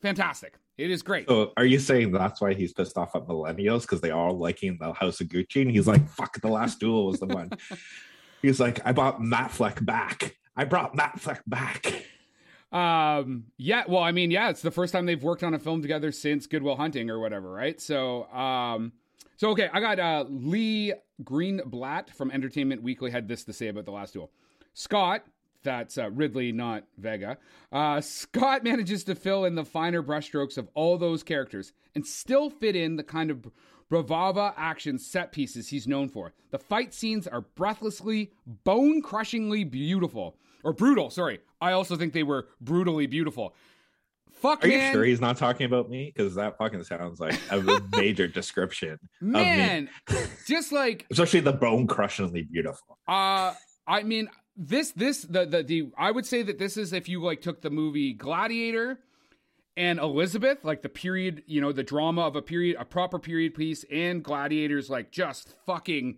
fantastic. 0.00 0.54
It 0.78 0.90
is 0.90 1.02
great. 1.02 1.28
So 1.28 1.52
are 1.56 1.64
you 1.64 1.78
saying 1.78 2.12
that's 2.12 2.40
why 2.40 2.52
he's 2.52 2.72
pissed 2.72 2.98
off 2.98 3.16
at 3.16 3.26
millennials 3.26 3.82
because 3.82 4.00
they 4.00 4.10
are 4.10 4.30
liking 4.32 4.76
the 4.78 4.92
House 4.92 5.20
of 5.20 5.28
Gucci 5.28 5.62
and 5.62 5.70
he's 5.70 5.86
like, 5.86 6.06
"Fuck, 6.08 6.40
the 6.40 6.48
last 6.48 6.80
duel 6.80 7.06
was 7.06 7.18
the 7.18 7.26
one." 7.26 7.50
he's 8.42 8.60
like, 8.60 8.80
"I 8.84 8.92
bought 8.92 9.22
Matt 9.22 9.50
Fleck 9.50 9.84
back. 9.84 10.36
I 10.54 10.64
brought 10.64 10.94
Matt 10.94 11.18
Fleck 11.18 11.42
back." 11.46 12.04
Um, 12.72 13.44
yeah, 13.56 13.84
well, 13.88 14.02
I 14.02 14.12
mean, 14.12 14.30
yeah, 14.30 14.50
it's 14.50 14.60
the 14.60 14.70
first 14.70 14.92
time 14.92 15.06
they've 15.06 15.22
worked 15.22 15.42
on 15.42 15.54
a 15.54 15.58
film 15.58 15.80
together 15.80 16.12
since 16.12 16.46
Goodwill 16.46 16.76
Hunting 16.76 17.08
or 17.08 17.18
whatever, 17.20 17.50
right? 17.50 17.80
So, 17.80 18.24
um, 18.30 18.92
so 19.36 19.50
okay, 19.50 19.70
I 19.72 19.80
got 19.80 19.98
uh, 19.98 20.24
Leah 20.28 20.96
Greenblatt 21.22 22.10
from 22.10 22.30
Entertainment 22.30 22.82
Weekly 22.82 23.10
had 23.10 23.28
this 23.28 23.44
to 23.44 23.52
say 23.52 23.68
about 23.68 23.86
the 23.86 23.92
last 23.92 24.12
duel. 24.12 24.30
Scott, 24.74 25.22
that's 25.66 25.98
uh, 25.98 26.10
Ridley, 26.10 26.52
not 26.52 26.84
Vega. 26.96 27.38
Uh, 27.72 28.00
Scott 28.00 28.62
manages 28.62 29.02
to 29.04 29.14
fill 29.14 29.44
in 29.44 29.56
the 29.56 29.64
finer 29.64 30.02
brushstrokes 30.02 30.56
of 30.56 30.68
all 30.74 30.96
those 30.96 31.22
characters 31.22 31.72
and 31.94 32.06
still 32.06 32.48
fit 32.48 32.76
in 32.76 32.94
the 32.96 33.02
kind 33.02 33.30
of 33.30 33.50
bravava 33.90 34.54
action 34.56 34.98
set 34.98 35.32
pieces 35.32 35.68
he's 35.68 35.88
known 35.88 36.08
for. 36.08 36.32
The 36.50 36.58
fight 36.58 36.94
scenes 36.94 37.26
are 37.26 37.40
breathlessly, 37.40 38.30
bone 38.46 39.02
crushingly 39.02 39.64
beautiful. 39.64 40.36
Or 40.62 40.72
brutal, 40.72 41.10
sorry. 41.10 41.40
I 41.60 41.72
also 41.72 41.96
think 41.96 42.12
they 42.12 42.22
were 42.22 42.48
brutally 42.60 43.06
beautiful. 43.06 43.54
Fuck, 44.32 44.64
Are 44.64 44.68
man. 44.68 44.86
you 44.86 44.92
sure 44.92 45.04
he's 45.04 45.20
not 45.20 45.36
talking 45.36 45.66
about 45.66 45.88
me? 45.88 46.12
Because 46.14 46.34
that 46.34 46.58
fucking 46.58 46.84
sounds 46.84 47.18
like 47.18 47.38
a 47.50 47.80
major 47.96 48.28
description, 48.28 48.98
man, 49.20 49.88
just 50.46 50.72
like 50.72 51.06
especially 51.10 51.40
the 51.40 51.52
bone 51.52 51.86
crushingly 51.86 52.42
beautiful. 52.42 52.98
Uh 53.08 53.54
I 53.88 54.02
mean 54.02 54.28
this 54.56 54.92
this 54.92 55.22
the, 55.22 55.44
the 55.44 55.62
the 55.62 55.90
I 55.96 56.10
would 56.10 56.26
say 56.26 56.42
that 56.42 56.58
this 56.58 56.76
is 56.76 56.92
if 56.92 57.08
you 57.08 57.22
like 57.22 57.42
took 57.42 57.60
the 57.60 57.70
movie 57.70 58.12
Gladiator 58.12 58.98
and 59.76 59.98
Elizabeth, 59.98 60.64
like 60.64 60.82
the 60.82 60.88
period, 60.88 61.42
you 61.46 61.60
know, 61.60 61.72
the 61.72 61.82
drama 61.82 62.22
of 62.22 62.34
a 62.34 62.42
period, 62.42 62.76
a 62.78 62.84
proper 62.84 63.18
period 63.18 63.54
piece, 63.54 63.84
and 63.92 64.24
Gladiators, 64.24 64.88
like 64.88 65.10
just 65.10 65.54
fucking 65.66 66.16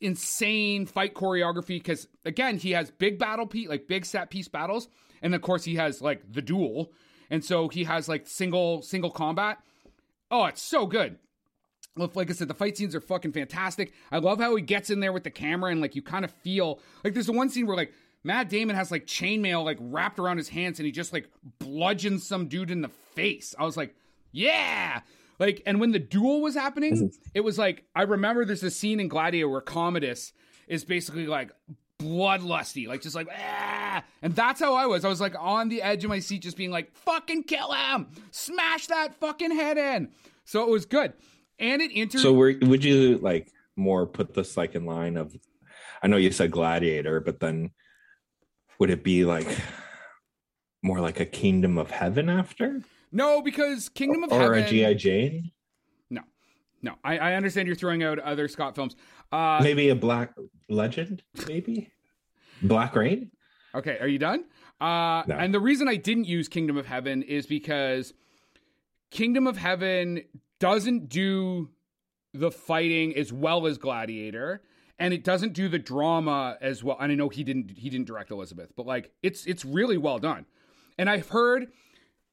insane 0.00 0.86
fight 0.86 1.14
choreography. 1.14 1.78
Because 1.78 2.08
again, 2.24 2.56
he 2.56 2.70
has 2.70 2.90
big 2.90 3.18
battle 3.18 3.46
piece, 3.46 3.68
like 3.68 3.86
big 3.86 4.06
set 4.06 4.30
piece 4.30 4.48
battles, 4.48 4.88
and 5.20 5.34
of 5.34 5.42
course 5.42 5.64
he 5.64 5.74
has 5.74 6.00
like 6.00 6.32
the 6.32 6.42
duel, 6.42 6.92
and 7.28 7.44
so 7.44 7.68
he 7.68 7.84
has 7.84 8.08
like 8.08 8.26
single 8.26 8.80
single 8.80 9.10
combat. 9.10 9.58
Oh, 10.30 10.46
it's 10.46 10.62
so 10.62 10.86
good. 10.86 11.18
Like 12.14 12.30
I 12.30 12.32
said, 12.32 12.48
the 12.48 12.54
fight 12.54 12.76
scenes 12.76 12.94
are 12.94 13.00
fucking 13.00 13.32
fantastic. 13.32 13.92
I 14.10 14.18
love 14.18 14.40
how 14.40 14.54
he 14.56 14.62
gets 14.62 14.90
in 14.90 15.00
there 15.00 15.12
with 15.12 15.24
the 15.24 15.30
camera 15.30 15.70
and 15.70 15.80
like 15.80 15.94
you 15.94 16.02
kind 16.02 16.24
of 16.24 16.30
feel 16.30 16.80
like 17.04 17.14
there's 17.14 17.26
the 17.26 17.32
one 17.32 17.48
scene 17.48 17.66
where 17.66 17.76
like 17.76 17.92
Matt 18.24 18.48
Damon 18.48 18.76
has 18.76 18.90
like 18.90 19.06
chainmail 19.06 19.64
like 19.64 19.78
wrapped 19.80 20.18
around 20.18 20.36
his 20.38 20.48
hands 20.48 20.78
and 20.78 20.86
he 20.86 20.92
just 20.92 21.12
like 21.12 21.28
bludgeons 21.58 22.26
some 22.26 22.48
dude 22.48 22.70
in 22.70 22.80
the 22.82 22.88
face. 22.88 23.54
I 23.58 23.64
was 23.64 23.76
like, 23.76 23.94
Yeah. 24.32 25.00
Like, 25.38 25.62
and 25.64 25.80
when 25.80 25.92
the 25.92 25.98
duel 25.98 26.42
was 26.42 26.54
happening, 26.54 27.10
it 27.34 27.40
was 27.40 27.56
like 27.58 27.84
I 27.94 28.02
remember 28.02 28.44
there's 28.44 28.62
a 28.62 28.70
scene 28.70 29.00
in 29.00 29.08
Gladiator 29.08 29.48
where 29.48 29.62
Commodus 29.62 30.32
is 30.68 30.84
basically 30.84 31.26
like 31.26 31.50
bloodlusty, 31.98 32.86
like 32.86 33.02
just 33.02 33.14
like 33.14 33.28
ah, 33.30 34.02
and 34.22 34.34
that's 34.34 34.60
how 34.60 34.74
I 34.74 34.86
was. 34.86 35.04
I 35.04 35.08
was 35.08 35.20
like 35.20 35.34
on 35.38 35.68
the 35.68 35.82
edge 35.82 36.04
of 36.04 36.10
my 36.10 36.18
seat, 36.18 36.42
just 36.42 36.56
being 36.56 36.70
like, 36.70 36.94
"Fucking 36.94 37.44
kill 37.44 37.72
him! 37.72 38.08
Smash 38.30 38.86
that 38.88 39.14
fucking 39.20 39.50
head 39.54 39.78
in!" 39.78 40.10
So 40.44 40.62
it 40.62 40.68
was 40.70 40.84
good, 40.84 41.12
and 41.60 41.80
it 41.80 41.92
entered. 41.94 42.20
So 42.20 42.32
were, 42.32 42.54
would 42.62 42.82
you 42.82 43.18
like 43.18 43.52
more 43.76 44.06
put 44.06 44.34
this 44.34 44.56
like 44.56 44.74
in 44.74 44.84
line 44.86 45.16
of? 45.16 45.36
I 46.02 46.08
know 46.08 46.16
you 46.16 46.32
said 46.32 46.50
Gladiator, 46.50 47.20
but 47.20 47.40
then 47.40 47.70
would 48.78 48.90
it 48.90 49.04
be 49.04 49.24
like 49.24 49.46
more 50.82 51.00
like 51.00 51.20
a 51.20 51.26
Kingdom 51.26 51.78
of 51.78 51.90
Heaven 51.90 52.28
after? 52.28 52.80
No, 53.12 53.42
because 53.42 53.88
Kingdom 53.88 54.24
of 54.24 54.32
or 54.32 54.54
Heaven 54.54 54.64
a 54.64 54.68
GI 54.68 54.94
Jane. 54.94 55.50
No, 56.08 56.22
no. 56.82 56.94
I, 57.04 57.18
I 57.18 57.34
understand 57.34 57.66
you're 57.66 57.76
throwing 57.76 58.02
out 58.02 58.18
other 58.18 58.48
Scott 58.48 58.74
films. 58.74 58.96
Uh, 59.30 59.60
maybe 59.62 59.90
a 59.90 59.94
Black 59.94 60.32
Legend. 60.68 61.22
Maybe 61.46 61.92
Black 62.62 62.94
Rain. 62.96 63.30
Okay, 63.74 63.98
are 64.00 64.08
you 64.08 64.18
done? 64.18 64.44
Uh, 64.80 65.22
No. 65.26 65.36
And 65.38 65.52
the 65.52 65.60
reason 65.60 65.86
I 65.88 65.96
didn't 65.96 66.24
use 66.26 66.48
Kingdom 66.48 66.76
of 66.76 66.86
Heaven 66.86 67.22
is 67.22 67.46
because 67.46 68.14
Kingdom 69.10 69.46
of 69.46 69.56
Heaven 69.58 70.22
doesn't 70.60 71.08
do 71.08 71.70
the 72.32 72.50
fighting 72.50 73.16
as 73.16 73.32
well 73.32 73.66
as 73.66 73.78
Gladiator, 73.78 74.62
and 74.98 75.12
it 75.12 75.24
doesn't 75.24 75.54
do 75.54 75.68
the 75.68 75.78
drama 75.78 76.56
as 76.60 76.84
well. 76.84 76.96
And 77.00 77.10
I 77.10 77.14
know 77.16 77.28
he 77.28 77.42
didn't 77.42 77.72
he 77.72 77.90
didn't 77.90 78.06
direct 78.06 78.30
Elizabeth, 78.30 78.72
but 78.76 78.86
like 78.86 79.10
it's 79.22 79.46
it's 79.46 79.64
really 79.64 79.96
well 79.96 80.18
done. 80.18 80.46
And 80.98 81.08
I've 81.08 81.30
heard, 81.30 81.68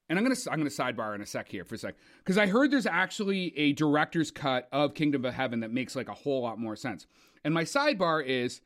and 0.10 0.20
I'm 0.20 0.26
gonna 0.26 0.40
I'm 0.52 0.60
gonna 0.60 0.70
sidebar 0.70 1.16
in 1.16 1.22
a 1.22 1.26
sec 1.26 1.48
here 1.50 1.63
for 1.63 1.76
a 1.76 1.78
sec 1.78 1.96
because 2.20 2.38
I 2.38 2.46
heard 2.46 2.70
there's 2.70 2.86
actually 2.86 3.58
a 3.58 3.74
director's 3.74 4.30
cut 4.30 4.68
of 4.72 4.94
Kingdom 4.94 5.26
of 5.26 5.34
Heaven 5.34 5.62
that 5.62 5.72
makes 5.72 5.96
like 5.96 6.10
a 6.10 6.13
whole 6.13 6.44
lot 6.44 6.60
more 6.60 6.76
sense. 6.76 7.08
And 7.44 7.54
my 7.54 7.63
sidebar 7.63 8.24
is. 8.24 8.62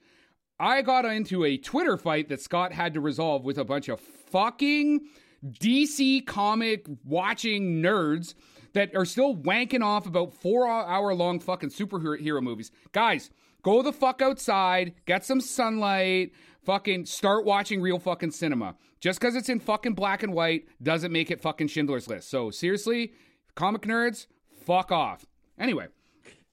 I 0.59 0.83
got 0.83 1.05
into 1.05 1.43
a 1.43 1.57
Twitter 1.57 1.97
fight 1.97 2.29
that 2.29 2.39
Scott 2.39 2.71
had 2.71 2.93
to 2.93 3.01
resolve 3.01 3.43
with 3.43 3.57
a 3.57 3.65
bunch 3.65 3.89
of 3.89 3.99
fucking 3.99 5.01
DC 5.43 6.23
comic 6.27 6.85
watching 7.03 7.81
nerds 7.81 8.35
that 8.73 8.95
are 8.95 9.05
still 9.05 9.35
wanking 9.35 9.83
off 9.83 10.05
about 10.05 10.33
four 10.33 10.67
hour 10.67 11.13
long 11.13 11.39
fucking 11.39 11.69
superhero 11.69 12.41
movies. 12.41 12.71
Guys, 12.91 13.29
go 13.63 13.81
the 13.81 13.93
fuck 13.93 14.21
outside, 14.21 14.93
get 15.05 15.25
some 15.25 15.41
sunlight, 15.41 16.31
fucking 16.63 17.05
start 17.05 17.45
watching 17.45 17.81
real 17.81 17.99
fucking 17.99 18.31
cinema. 18.31 18.75
Just 18.99 19.19
because 19.19 19.35
it's 19.35 19.49
in 19.49 19.59
fucking 19.59 19.93
black 19.93 20.23
and 20.23 20.33
white 20.33 20.67
doesn't 20.81 21.11
make 21.11 21.31
it 21.31 21.41
fucking 21.41 21.67
Schindler's 21.67 22.07
List. 22.07 22.29
So 22.29 22.51
seriously, 22.51 23.13
comic 23.55 23.81
nerds, 23.81 24.27
fuck 24.65 24.91
off. 24.91 25.25
Anyway, 25.57 25.87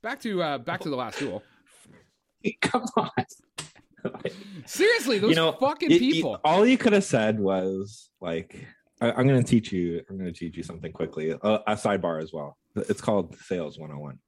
back 0.03 0.21
to 0.23 0.43
uh, 0.43 0.59
back 0.59 0.81
to 0.81 0.91
the 0.91 0.97
last 0.97 1.19
duel. 1.19 1.43
Come 2.63 2.85
on. 2.97 3.11
Seriously, 4.67 5.19
those 5.19 5.31
you 5.31 5.37
know, 5.37 5.53
fucking 5.53 5.89
people. 5.89 6.41
all 6.45 6.65
you 6.65 6.79
could 6.79 6.93
have 6.93 7.05
said 7.05 7.39
was 7.39 8.11
like, 8.21 8.65
I, 9.01 9.13
"I'm 9.13 9.27
going 9.27 9.43
to 9.43 9.49
teach 9.49 9.73
you. 9.73 10.03
I'm 10.09 10.19
going 10.19 10.33
to 10.33 10.39
teach 10.39 10.57
you 10.57 10.63
something 10.63 10.93
quickly." 10.93 11.31
A, 11.31 11.37
a 11.43 11.75
sidebar 11.75 12.23
as 12.23 12.33
well. 12.33 12.57
It's 12.77 13.01
called 13.01 13.37
Sales 13.41 13.79
101. 13.79 14.19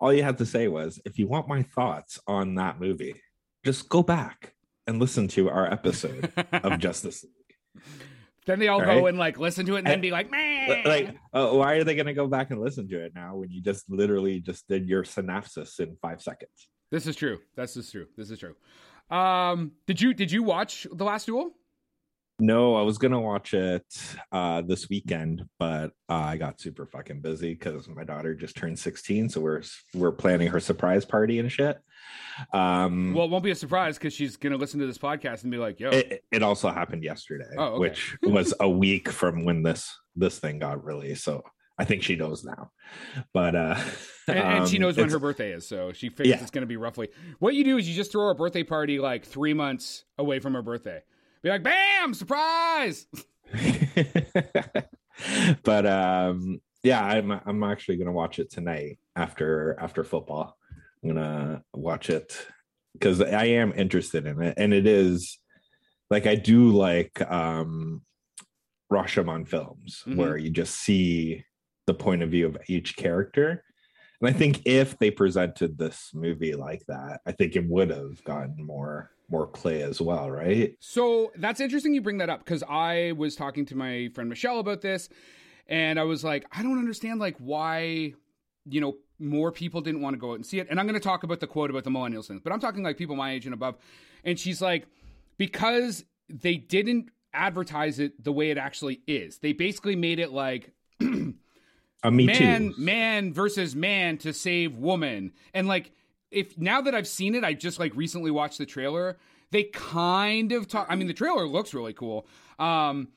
All 0.00 0.12
you 0.12 0.22
had 0.22 0.38
to 0.38 0.46
say 0.46 0.68
was, 0.68 1.00
"If 1.04 1.18
you 1.18 1.26
want 1.28 1.48
my 1.48 1.62
thoughts 1.62 2.18
on 2.26 2.56
that 2.56 2.80
movie, 2.80 3.14
just 3.64 3.88
go 3.88 4.02
back 4.02 4.54
and 4.86 4.98
listen 4.98 5.28
to 5.28 5.48
our 5.50 5.70
episode 5.70 6.32
of 6.52 6.78
Justice." 6.78 7.24
League." 7.24 7.82
Then 8.44 8.58
they 8.58 8.66
all 8.68 8.80
All 8.80 8.86
go 8.86 9.02
right. 9.02 9.08
and 9.10 9.18
like 9.18 9.38
listen 9.38 9.66
to 9.66 9.76
it 9.76 9.80
and 9.80 9.86
then 9.86 10.00
be 10.00 10.10
like, 10.10 10.28
man. 10.30 10.82
Like, 10.84 11.16
uh, 11.32 11.50
why 11.50 11.74
are 11.74 11.84
they 11.84 11.94
going 11.94 12.06
to 12.06 12.12
go 12.12 12.26
back 12.26 12.50
and 12.50 12.60
listen 12.60 12.88
to 12.88 13.04
it 13.04 13.12
now 13.14 13.36
when 13.36 13.50
you 13.52 13.62
just 13.62 13.88
literally 13.88 14.40
just 14.40 14.66
did 14.66 14.88
your 14.88 15.04
synopsis 15.04 15.78
in 15.78 15.96
five 16.02 16.20
seconds? 16.20 16.68
this 16.90 17.06
is 17.06 17.14
true. 17.16 17.38
This 17.56 17.76
is 17.76 17.90
true. 17.90 18.06
This 18.16 18.30
is 18.30 18.38
true. 18.40 18.54
Um, 19.16 19.72
did 19.86 20.00
you 20.00 20.12
did 20.12 20.32
you 20.32 20.42
watch 20.42 20.86
the 20.92 21.04
last 21.04 21.26
duel? 21.26 21.52
No, 22.42 22.74
I 22.74 22.82
was 22.82 22.98
gonna 22.98 23.20
watch 23.20 23.54
it 23.54 23.84
uh 24.32 24.62
this 24.62 24.88
weekend, 24.88 25.44
but 25.60 25.92
uh, 26.08 26.14
I 26.14 26.36
got 26.36 26.60
super 26.60 26.86
fucking 26.86 27.20
busy 27.20 27.54
because 27.54 27.86
my 27.88 28.02
daughter 28.02 28.34
just 28.34 28.56
turned 28.56 28.80
16, 28.80 29.28
so 29.28 29.40
we're 29.40 29.62
we're 29.94 30.10
planning 30.10 30.48
her 30.48 30.58
surprise 30.58 31.04
party 31.04 31.38
and 31.38 31.52
shit. 31.52 31.78
Um 32.52 33.14
Well, 33.14 33.26
it 33.26 33.30
won't 33.30 33.44
be 33.44 33.52
a 33.52 33.54
surprise 33.54 33.96
because 33.96 34.12
she's 34.12 34.36
gonna 34.36 34.56
listen 34.56 34.80
to 34.80 34.86
this 34.86 34.98
podcast 34.98 35.42
and 35.44 35.52
be 35.52 35.56
like, 35.56 35.78
"Yo, 35.78 35.90
it, 35.90 36.24
it 36.32 36.42
also 36.42 36.68
happened 36.68 37.04
yesterday, 37.04 37.44
Oh, 37.56 37.64
okay. 37.74 37.78
which 37.78 38.16
was 38.24 38.52
a 38.58 38.68
week 38.68 39.08
from 39.08 39.44
when 39.44 39.62
this 39.62 39.94
this 40.16 40.40
thing 40.40 40.58
got 40.58 40.84
released. 40.84 41.22
So 41.22 41.44
I 41.78 41.84
think 41.84 42.02
she 42.02 42.16
knows 42.16 42.42
now. 42.44 42.72
But 43.32 43.54
uh 43.54 43.80
and, 44.26 44.38
and 44.38 44.68
she 44.68 44.78
um, 44.78 44.82
knows 44.82 44.96
when 44.96 45.10
her 45.10 45.20
birthday 45.20 45.52
is, 45.52 45.68
so 45.68 45.92
she 45.92 46.08
figures 46.08 46.26
Yeah. 46.34 46.40
it's 46.42 46.50
gonna 46.50 46.66
be 46.66 46.76
roughly. 46.76 47.10
What 47.38 47.54
you 47.54 47.62
do 47.62 47.78
is 47.78 47.88
you 47.88 47.94
just 47.94 48.10
throw 48.10 48.30
a 48.30 48.34
birthday 48.34 48.64
party 48.64 48.98
like 48.98 49.24
three 49.24 49.54
months 49.54 50.04
away 50.18 50.40
from 50.40 50.54
her 50.54 50.62
birthday. 50.62 51.02
Be 51.42 51.50
like, 51.50 51.62
"Bam, 51.62 52.14
surprise!" 52.14 53.06
but 55.62 55.86
um 55.86 56.60
yeah 56.82 57.04
i'm 57.04 57.30
i'm 57.30 57.62
actually 57.62 57.96
gonna 57.96 58.10
watch 58.12 58.38
it 58.38 58.50
tonight 58.50 58.98
after 59.14 59.76
after 59.78 60.02
football 60.04 60.56
i'm 61.02 61.10
gonna 61.10 61.62
watch 61.74 62.08
it 62.10 62.46
because 62.94 63.20
i 63.20 63.44
am 63.44 63.72
interested 63.76 64.26
in 64.26 64.40
it 64.42 64.54
and 64.56 64.72
it 64.72 64.86
is 64.86 65.38
like 66.10 66.26
i 66.26 66.34
do 66.34 66.70
like 66.70 67.20
um 67.30 68.00
rashomon 68.90 69.46
films 69.46 70.02
Mhm. 70.06 70.16
where 70.16 70.36
you 70.38 70.50
just 70.50 70.76
see 70.78 71.44
the 71.86 71.94
point 71.94 72.22
of 72.22 72.30
view 72.30 72.46
of 72.46 72.56
each 72.68 72.96
character 72.96 73.62
and 74.20 74.28
i 74.28 74.32
think 74.32 74.62
if 74.64 74.98
they 74.98 75.10
presented 75.10 75.76
this 75.78 76.10
movie 76.14 76.54
like 76.54 76.82
that 76.88 77.20
i 77.26 77.32
think 77.32 77.54
it 77.54 77.66
would 77.68 77.90
have 77.90 78.24
gotten 78.24 78.56
more 78.64 79.10
more 79.32 79.46
play 79.46 79.82
as 79.82 80.00
well 80.00 80.30
right 80.30 80.76
So 80.78 81.32
that's 81.36 81.60
interesting 81.60 81.94
you 81.94 82.02
bring 82.02 82.18
that 82.18 82.30
up 82.30 82.44
because 82.44 82.62
I 82.68 83.12
was 83.16 83.34
talking 83.34 83.66
to 83.66 83.76
my 83.76 84.10
friend 84.14 84.28
Michelle 84.28 84.60
about 84.60 84.82
this, 84.82 85.08
and 85.66 85.98
I 85.98 86.04
was 86.04 86.22
like, 86.22 86.44
I 86.52 86.62
don't 86.62 86.78
understand 86.78 87.18
like 87.18 87.36
why, 87.38 88.14
you 88.66 88.80
know, 88.80 88.96
more 89.18 89.52
people 89.52 89.80
didn't 89.80 90.02
want 90.02 90.14
to 90.14 90.18
go 90.18 90.32
out 90.32 90.34
and 90.34 90.46
see 90.46 90.58
it. 90.58 90.66
And 90.68 90.78
I'm 90.78 90.86
going 90.86 91.00
to 91.00 91.00
talk 91.00 91.22
about 91.22 91.40
the 91.40 91.46
quote 91.46 91.70
about 91.70 91.84
the 91.84 91.90
millennials 91.90 92.26
thing, 92.26 92.40
but 92.42 92.52
I'm 92.52 92.60
talking 92.60 92.82
like 92.82 92.98
people 92.98 93.16
my 93.16 93.32
age 93.32 93.46
and 93.46 93.54
above. 93.54 93.76
And 94.24 94.38
she's 94.38 94.60
like, 94.60 94.86
because 95.38 96.04
they 96.28 96.56
didn't 96.56 97.10
advertise 97.32 97.98
it 97.98 98.22
the 98.22 98.32
way 98.32 98.50
it 98.50 98.58
actually 98.58 99.00
is. 99.06 99.38
They 99.38 99.52
basically 99.52 99.96
made 99.96 100.18
it 100.18 100.32
like 100.32 100.72
a 101.00 102.10
me 102.10 102.26
man, 102.26 102.68
too 102.68 102.74
man 102.78 103.32
versus 103.32 103.74
man 103.74 104.18
to 104.18 104.32
save 104.32 104.76
woman. 104.76 105.32
And 105.54 105.66
like, 105.66 105.92
if 106.32 106.58
now 106.58 106.80
that 106.80 106.94
I've 106.94 107.06
seen 107.06 107.34
it, 107.34 107.44
I 107.44 107.54
just 107.54 107.78
like 107.78 107.94
recently 107.94 108.30
watched 108.30 108.58
the 108.58 108.66
trailer. 108.66 109.18
They 109.50 109.64
kind 109.64 110.52
of 110.52 110.66
talk. 110.66 110.86
I 110.88 110.96
mean, 110.96 111.06
the 111.06 111.14
trailer 111.14 111.46
looks 111.46 111.74
really 111.74 111.92
cool. 111.92 112.26
Um, 112.58 113.08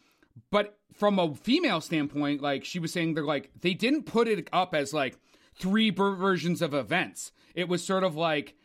but 0.52 0.78
from 0.94 1.18
a 1.18 1.34
female 1.34 1.82
standpoint, 1.82 2.42
like 2.42 2.66
she 2.66 2.80
was 2.80 2.92
saying, 2.92 3.14
they're 3.14 3.24
like 3.24 3.52
they 3.62 3.74
didn't 3.74 4.04
put 4.04 4.28
it 4.28 4.50
up 4.52 4.76
as 4.76 4.94
like 4.94 5.18
three 5.58 5.90
ver- 5.90 6.16
versions 6.16 6.62
of 6.62 6.74
events. 6.74 7.32
It 7.54 7.70
was 7.70 7.86
sort 7.86 8.04
of 8.04 8.16
like 8.16 8.56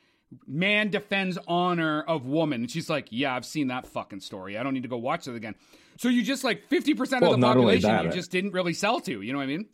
man 0.47 0.91
defends 0.91 1.39
honor 1.47 2.03
of 2.03 2.27
woman. 2.27 2.63
And 2.63 2.71
she's 2.71 2.91
like, 2.91 3.09
yeah, 3.11 3.35
I've 3.35 3.47
seen 3.47 3.69
that 3.69 3.87
fucking 3.87 4.21
story. 4.21 4.57
I 4.57 4.63
don't 4.63 4.75
need 4.75 4.83
to 4.83 4.89
go 4.89 4.99
watch 4.99 5.27
it 5.29 5.35
again. 5.35 5.55
So 5.97 6.09
you 6.09 6.23
just 6.23 6.45
like 6.45 6.67
fifty 6.69 6.95
percent 6.95 7.23
Well, 7.23 7.35
of 7.35 7.41
the 7.41 7.47
population 7.47 7.91
that, 7.91 8.05
you 8.05 8.11
just 8.11 8.31
didn't 8.31 8.53
really 8.53 8.73
sell 8.73 9.01
to. 9.01 9.23
You 9.23 9.33
know 9.33 9.39
what 9.39 9.45
I 9.45 9.49
mean? 9.49 9.67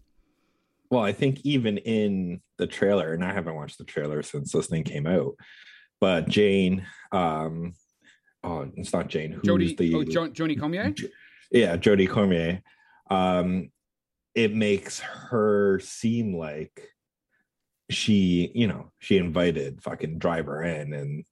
Well, 0.91 1.03
I 1.03 1.13
think 1.13 1.41
even 1.45 1.79
in 1.79 2.41
the 2.59 2.67
trailer, 2.67 3.13
and 3.13 3.25
I 3.25 3.33
haven't 3.33 3.57
watched 3.57 3.79
the 3.79 3.85
trailer 3.85 4.23
since 4.23 4.53
this 4.53 4.67
thing 4.67 4.85
came 4.85 5.07
out, 5.07 5.35
but 6.01 6.29
Jane, 6.29 6.87
um, 7.13 7.75
oh, 8.45 8.71
it's 8.77 8.93
not 8.93 9.09
Jane. 9.09 9.33
Who's 9.33 9.43
Jodie, 9.43 9.77
the 9.77 9.95
oh, 9.95 10.05
jo- 10.05 10.29
Joni 10.29 10.59
Comier. 10.59 10.91
J- 10.91 11.11
yeah, 11.51 11.77
Jodie 11.77 12.09
Comer. 12.09 12.61
Um, 13.11 13.71
it 14.35 14.55
makes 14.55 15.01
her 15.01 15.81
seem 15.81 16.37
like 16.37 16.91
she, 17.91 18.51
you 18.55 18.67
know, 18.67 18.93
she 18.99 19.17
invited 19.17 19.83
fucking 19.83 20.19
driver 20.19 20.63
in 20.63 20.93
and 20.93 21.25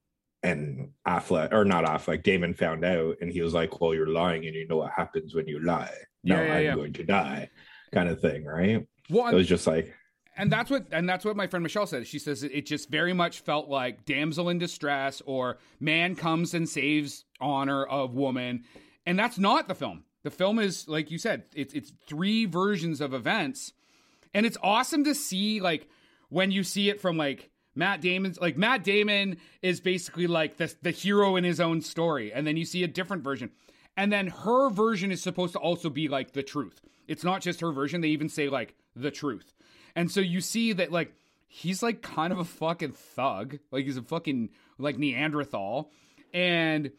and 0.42 0.90
Affleck 1.08 1.52
or 1.52 1.64
not 1.64 1.84
Affleck, 1.84 2.22
Damon 2.22 2.52
found 2.54 2.84
out 2.84 3.16
and 3.20 3.32
he 3.32 3.40
was 3.40 3.54
like, 3.54 3.80
Well, 3.80 3.94
you're 3.94 4.06
lying 4.06 4.46
and 4.46 4.54
you 4.54 4.68
know 4.68 4.76
what 4.76 4.92
happens 4.92 5.34
when 5.34 5.48
you 5.48 5.60
lie. 5.60 5.94
Now 6.22 6.40
Yeah, 6.40 6.46
yeah, 6.46 6.54
I'm 6.54 6.64
yeah. 6.64 6.74
going 6.74 6.92
to 6.94 7.04
die, 7.04 7.50
kind 7.92 8.08
of 8.08 8.20
thing, 8.20 8.44
right? 8.44 8.86
Well, 9.10 9.28
It 9.28 9.34
was 9.34 9.48
just 9.48 9.66
like 9.66 9.94
and 10.36 10.50
that's 10.50 10.70
what 10.70 10.86
and 10.90 11.08
that's 11.08 11.24
what 11.24 11.36
my 11.36 11.46
friend 11.46 11.62
Michelle 11.62 11.86
said. 11.86 12.06
She 12.06 12.18
says 12.18 12.42
it, 12.42 12.52
it 12.52 12.66
just 12.66 12.90
very 12.90 13.12
much 13.12 13.40
felt 13.40 13.68
like 13.68 14.04
damsel 14.04 14.48
in 14.48 14.58
distress 14.58 15.22
or 15.26 15.58
man 15.80 16.16
comes 16.16 16.54
and 16.54 16.68
saves 16.68 17.24
honor 17.40 17.84
of 17.84 18.14
woman, 18.14 18.64
and 19.06 19.18
that's 19.18 19.38
not 19.38 19.68
the 19.68 19.74
film. 19.74 20.04
The 20.22 20.30
film 20.30 20.58
is 20.58 20.88
like 20.88 21.10
you 21.10 21.18
said, 21.18 21.44
it's 21.54 21.74
it's 21.74 21.92
three 22.06 22.46
versions 22.46 23.00
of 23.00 23.14
events, 23.14 23.72
and 24.32 24.44
it's 24.44 24.58
awesome 24.62 25.04
to 25.04 25.14
see 25.14 25.60
like 25.60 25.88
when 26.30 26.50
you 26.50 26.64
see 26.64 26.88
it 26.88 27.00
from 27.00 27.16
like 27.16 27.50
Matt 27.74 28.00
Damon's 28.00 28.40
like 28.40 28.56
Matt 28.56 28.82
Damon 28.82 29.36
is 29.62 29.80
basically 29.80 30.26
like 30.26 30.56
the 30.56 30.74
the 30.82 30.90
hero 30.90 31.36
in 31.36 31.44
his 31.44 31.60
own 31.60 31.80
story, 31.80 32.32
and 32.32 32.46
then 32.46 32.56
you 32.56 32.64
see 32.64 32.82
a 32.82 32.88
different 32.88 33.22
version, 33.22 33.50
and 33.96 34.12
then 34.12 34.28
her 34.28 34.68
version 34.70 35.12
is 35.12 35.22
supposed 35.22 35.52
to 35.52 35.60
also 35.60 35.90
be 35.90 36.08
like 36.08 36.32
the 36.32 36.42
truth. 36.42 36.80
It's 37.06 37.22
not 37.22 37.42
just 37.42 37.60
her 37.60 37.70
version. 37.70 38.00
They 38.00 38.08
even 38.08 38.28
say 38.28 38.48
like 38.48 38.74
the 38.96 39.10
truth. 39.10 39.54
And 39.96 40.10
so 40.10 40.20
you 40.20 40.40
see 40.40 40.72
that 40.72 40.90
like 40.92 41.14
he's 41.46 41.82
like 41.82 42.02
kind 42.02 42.32
of 42.32 42.38
a 42.38 42.44
fucking 42.44 42.92
thug, 42.92 43.58
like 43.70 43.84
he's 43.84 43.96
a 43.96 44.02
fucking 44.02 44.50
like 44.78 44.98
Neanderthal, 44.98 45.90
and 46.32 46.90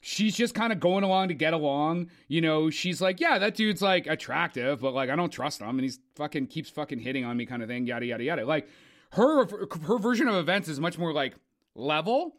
she's 0.00 0.36
just 0.36 0.54
kind 0.54 0.72
of 0.72 0.78
going 0.78 1.02
along 1.02 1.28
to 1.28 1.34
get 1.34 1.52
along. 1.52 2.10
You 2.28 2.40
know, 2.40 2.70
she's 2.70 3.00
like, 3.00 3.20
yeah, 3.20 3.38
that 3.38 3.56
dude's 3.56 3.82
like 3.82 4.06
attractive, 4.06 4.80
but 4.80 4.94
like 4.94 5.10
I 5.10 5.16
don't 5.16 5.32
trust 5.32 5.60
him, 5.60 5.70
and 5.70 5.80
he's 5.80 5.98
fucking 6.14 6.46
keeps 6.46 6.70
fucking 6.70 7.00
hitting 7.00 7.24
on 7.24 7.36
me, 7.36 7.46
kind 7.46 7.62
of 7.62 7.68
thing, 7.68 7.86
yada 7.86 8.06
yada 8.06 8.22
yada. 8.24 8.46
Like 8.46 8.68
her 9.10 9.46
her 9.82 9.98
version 9.98 10.28
of 10.28 10.36
events 10.36 10.68
is 10.68 10.78
much 10.78 10.98
more 10.98 11.12
like 11.12 11.34
level, 11.74 12.36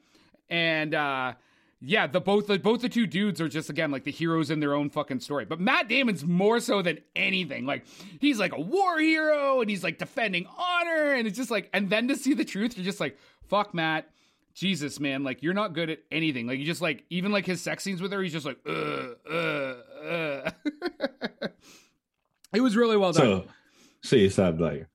and 0.49 0.95
uh 0.95 1.33
yeah, 1.79 2.07
the 2.07 2.19
both 2.19 2.47
the 2.47 2.57
both 2.57 2.81
the 2.81 2.89
two 2.89 3.05
dudes 3.05 3.39
are 3.39 3.47
just 3.47 3.69
again 3.69 3.91
like 3.91 4.03
the 4.03 4.11
heroes 4.11 4.49
in 4.49 4.59
their 4.59 4.73
own 4.73 4.89
fucking 4.89 5.19
story. 5.19 5.45
But 5.45 5.59
Matt 5.59 5.87
Damon's 5.87 6.25
more 6.25 6.59
so 6.59 6.81
than 6.81 6.99
anything. 7.15 7.65
Like 7.67 7.85
he's 8.19 8.39
like 8.39 8.53
a 8.55 8.59
war 8.59 8.99
hero 8.99 9.61
and 9.61 9.69
he's 9.69 9.83
like 9.83 9.99
defending 9.99 10.47
honor 10.57 11.13
and 11.13 11.27
it's 11.27 11.37
just 11.37 11.51
like 11.51 11.69
and 11.73 11.89
then 11.89 12.07
to 12.07 12.15
see 12.15 12.33
the 12.33 12.45
truth, 12.45 12.75
you're 12.77 12.85
just 12.85 12.99
like, 12.99 13.17
fuck 13.47 13.73
Matt. 13.73 14.09
Jesus, 14.55 14.99
man, 14.99 15.23
like 15.23 15.43
you're 15.43 15.53
not 15.53 15.73
good 15.73 15.91
at 15.91 15.99
anything. 16.11 16.47
Like 16.47 16.57
you 16.57 16.65
just 16.65 16.81
like 16.81 17.03
even 17.11 17.31
like 17.31 17.45
his 17.45 17.61
sex 17.61 17.83
scenes 17.83 18.01
with 18.01 18.11
her, 18.11 18.23
he's 18.23 18.33
just 18.33 18.45
like, 18.47 18.57
uh, 18.67 19.09
uh, 19.31 19.75
uh. 20.03 20.51
it 22.55 22.61
was 22.61 22.75
really 22.75 22.97
well 22.97 23.11
done. 23.11 23.43
So, 23.43 23.45
so 24.01 24.15
you 24.15 24.31
said 24.31 24.59
like 24.59 24.87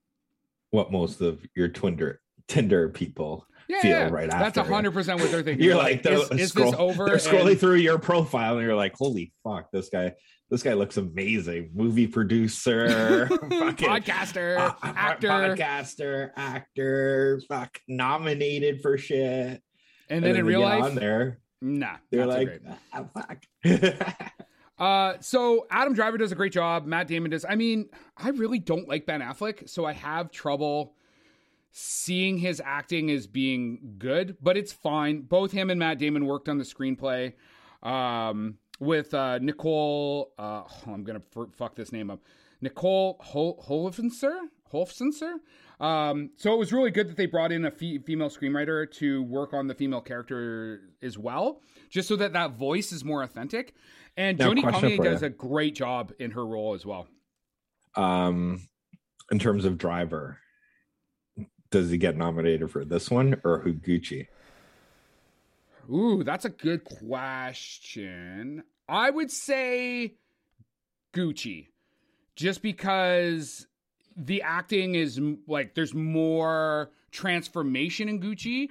what 0.70 0.90
most 0.90 1.20
of 1.20 1.46
your 1.54 1.68
Tinder 1.68 2.20
Tinder 2.48 2.88
people 2.88 3.46
yeah, 3.68 3.80
feel 3.80 3.90
yeah. 3.90 4.08
right 4.10 4.30
after. 4.30 4.60
That's 4.60 4.68
hundred 4.68 4.92
percent 4.92 5.20
what 5.20 5.30
they're 5.30 5.42
thinking. 5.44 5.64
You're 5.64 5.76
like, 5.76 6.04
is, 6.06 6.30
is 6.32 6.48
scroll- 6.50 6.70
this 6.72 6.80
over? 6.80 7.06
They're 7.06 7.16
scrolling 7.16 7.52
And- 7.52 7.60
through 7.60 7.76
your 7.76 7.98
profile, 7.98 8.56
and 8.56 8.66
you're 8.66 8.76
like, 8.76 8.94
"Holy 8.96 9.32
fuck, 9.44 9.70
this 9.72 9.88
guy! 9.88 10.14
This 10.50 10.62
guy 10.62 10.74
looks 10.74 10.96
amazing. 10.96 11.70
Movie 11.74 12.06
producer, 12.06 13.26
fucking 13.30 13.48
podcaster, 13.88 14.58
uh, 14.58 14.74
actor, 14.82 15.28
podcaster, 15.28 16.30
actor, 16.36 17.40
fuck, 17.48 17.78
nominated 17.88 18.80
for 18.82 18.98
shit." 18.98 19.62
and 20.10 20.24
then 20.24 20.36
in 20.36 20.44
real 20.44 20.60
life, 20.60 20.82
on 20.82 20.94
there, 20.94 21.38
nah, 21.60 21.96
they're 22.10 22.26
like, 22.26 22.60
"Ah, 22.92 23.04
"Fuck." 23.14 23.44
Uh, 24.78 25.14
so 25.20 25.64
Adam 25.70 25.94
Driver 25.94 26.18
does 26.18 26.32
a 26.32 26.34
great 26.34 26.52
job. 26.52 26.86
Matt 26.86 27.06
Damon 27.06 27.30
does. 27.30 27.44
I 27.48 27.54
mean, 27.54 27.88
I 28.16 28.30
really 28.30 28.58
don't 28.58 28.88
like 28.88 29.06
Ben 29.06 29.20
Affleck, 29.20 29.68
so 29.68 29.84
I 29.84 29.92
have 29.92 30.32
trouble 30.32 30.96
seeing 31.72 32.38
his 32.38 32.60
acting 32.64 33.10
as 33.10 33.26
being 33.26 33.94
good, 33.98 34.36
but 34.40 34.56
it's 34.56 34.72
fine. 34.72 35.22
Both 35.22 35.52
him 35.52 35.70
and 35.70 35.78
Matt 35.78 35.98
Damon 35.98 36.26
worked 36.26 36.48
on 36.48 36.58
the 36.58 36.64
screenplay 36.64 37.32
um, 37.82 38.58
with 38.78 39.12
uh, 39.14 39.38
Nicole. 39.40 40.32
Uh, 40.38 40.62
oh, 40.66 40.92
I'm 40.92 41.02
gonna 41.04 41.22
f- 41.36 41.48
fuck 41.56 41.74
this 41.74 41.90
name 41.92 42.10
up. 42.10 42.20
Nicole 42.60 43.16
Hol- 43.20 43.62
Holofcener. 43.66 45.34
Um, 45.80 46.30
so 46.36 46.52
it 46.52 46.58
was 46.58 46.72
really 46.72 46.90
good 46.92 47.08
that 47.08 47.16
they 47.16 47.26
brought 47.26 47.50
in 47.50 47.64
a 47.64 47.70
fe- 47.70 47.98
female 47.98 48.30
screenwriter 48.30 48.88
to 48.92 49.22
work 49.24 49.52
on 49.52 49.66
the 49.66 49.74
female 49.74 50.00
character 50.00 50.80
as 51.02 51.18
well, 51.18 51.60
just 51.90 52.06
so 52.06 52.14
that 52.16 52.32
that 52.34 52.52
voice 52.52 52.92
is 52.92 53.04
more 53.04 53.22
authentic. 53.24 53.74
And 54.16 54.38
Now, 54.38 54.50
Jodie 54.52 54.62
Comer 54.62 54.96
does 54.98 55.22
you. 55.22 55.26
a 55.26 55.30
great 55.30 55.74
job 55.74 56.12
in 56.20 56.30
her 56.32 56.46
role 56.46 56.74
as 56.74 56.86
well. 56.86 57.08
um, 57.96 58.60
in 59.30 59.38
terms 59.38 59.64
of 59.64 59.76
driver, 59.78 60.38
does 61.72 61.90
he 61.90 61.98
get 61.98 62.16
nominated 62.16 62.70
for 62.70 62.84
this 62.84 63.10
one 63.10 63.40
or 63.42 63.60
Gucci? 63.64 64.28
Ooh, 65.92 66.22
that's 66.22 66.44
a 66.44 66.50
good 66.50 66.84
question. 66.84 68.62
I 68.88 69.10
would 69.10 69.30
say 69.30 70.14
Gucci, 71.12 71.68
just 72.36 72.62
because 72.62 73.66
the 74.16 74.42
acting 74.42 74.94
is 74.94 75.20
like 75.48 75.74
there's 75.74 75.94
more 75.94 76.90
transformation 77.10 78.08
in 78.08 78.20
Gucci. 78.20 78.68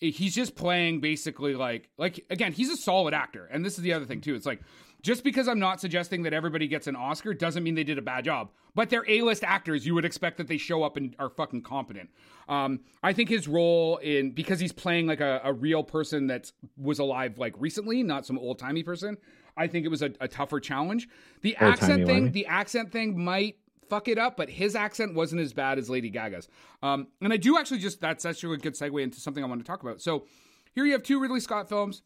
He's 0.00 0.34
just 0.34 0.54
playing 0.54 1.00
basically 1.00 1.54
like 1.54 1.90
like 1.98 2.24
again, 2.30 2.52
he's 2.52 2.70
a 2.70 2.76
solid 2.76 3.14
actor, 3.14 3.46
and 3.50 3.64
this 3.64 3.76
is 3.76 3.84
the 3.84 3.92
other 3.92 4.06
thing 4.06 4.20
too. 4.20 4.34
It's 4.34 4.46
like 4.46 4.60
just 5.04 5.22
because 5.22 5.48
I'm 5.48 5.58
not 5.58 5.82
suggesting 5.82 6.22
that 6.22 6.32
everybody 6.32 6.66
gets 6.66 6.86
an 6.86 6.96
Oscar 6.96 7.34
doesn't 7.34 7.62
mean 7.62 7.74
they 7.74 7.84
did 7.84 7.98
a 7.98 8.02
bad 8.02 8.24
job. 8.24 8.50
But 8.74 8.88
they're 8.88 9.04
A-list 9.06 9.44
actors. 9.44 9.86
You 9.86 9.94
would 9.94 10.06
expect 10.06 10.38
that 10.38 10.48
they 10.48 10.56
show 10.56 10.82
up 10.82 10.96
and 10.96 11.14
are 11.18 11.28
fucking 11.28 11.60
competent. 11.60 12.08
Um, 12.48 12.80
I 13.02 13.12
think 13.12 13.28
his 13.28 13.46
role 13.46 13.98
in 13.98 14.30
because 14.30 14.58
he's 14.58 14.72
playing 14.72 15.06
like 15.06 15.20
a, 15.20 15.42
a 15.44 15.52
real 15.52 15.84
person 15.84 16.28
that 16.28 16.50
was 16.78 16.98
alive 16.98 17.36
like 17.38 17.54
recently, 17.58 18.02
not 18.02 18.24
some 18.24 18.38
old 18.38 18.58
timey 18.58 18.82
person. 18.82 19.18
I 19.58 19.66
think 19.66 19.84
it 19.84 19.90
was 19.90 20.00
a, 20.00 20.10
a 20.20 20.26
tougher 20.26 20.58
challenge. 20.58 21.06
The 21.42 21.54
accent 21.56 22.00
Old-timey 22.00 22.04
thing, 22.06 22.22
one. 22.24 22.32
the 22.32 22.46
accent 22.46 22.90
thing 22.90 23.22
might 23.22 23.58
fuck 23.90 24.08
it 24.08 24.18
up, 24.18 24.38
but 24.38 24.48
his 24.48 24.74
accent 24.74 25.14
wasn't 25.14 25.42
as 25.42 25.52
bad 25.52 25.78
as 25.78 25.90
Lady 25.90 26.08
Gaga's. 26.08 26.48
Um, 26.82 27.08
and 27.20 27.30
I 27.30 27.36
do 27.36 27.58
actually 27.58 27.78
just 27.78 28.00
that's 28.00 28.24
actually 28.24 28.54
a 28.54 28.58
good 28.58 28.74
segue 28.74 29.02
into 29.02 29.20
something 29.20 29.44
I 29.44 29.46
want 29.46 29.60
to 29.60 29.66
talk 29.66 29.82
about. 29.82 30.00
So 30.00 30.24
here 30.72 30.86
you 30.86 30.92
have 30.92 31.02
two 31.02 31.20
Ridley 31.20 31.40
Scott 31.40 31.68
films. 31.68 32.02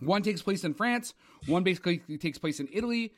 One 0.00 0.22
takes 0.22 0.42
place 0.42 0.64
in 0.64 0.74
France. 0.74 1.14
One 1.46 1.62
basically 1.62 1.98
takes 2.18 2.38
place 2.38 2.60
in 2.60 2.68
Italy. 2.72 3.12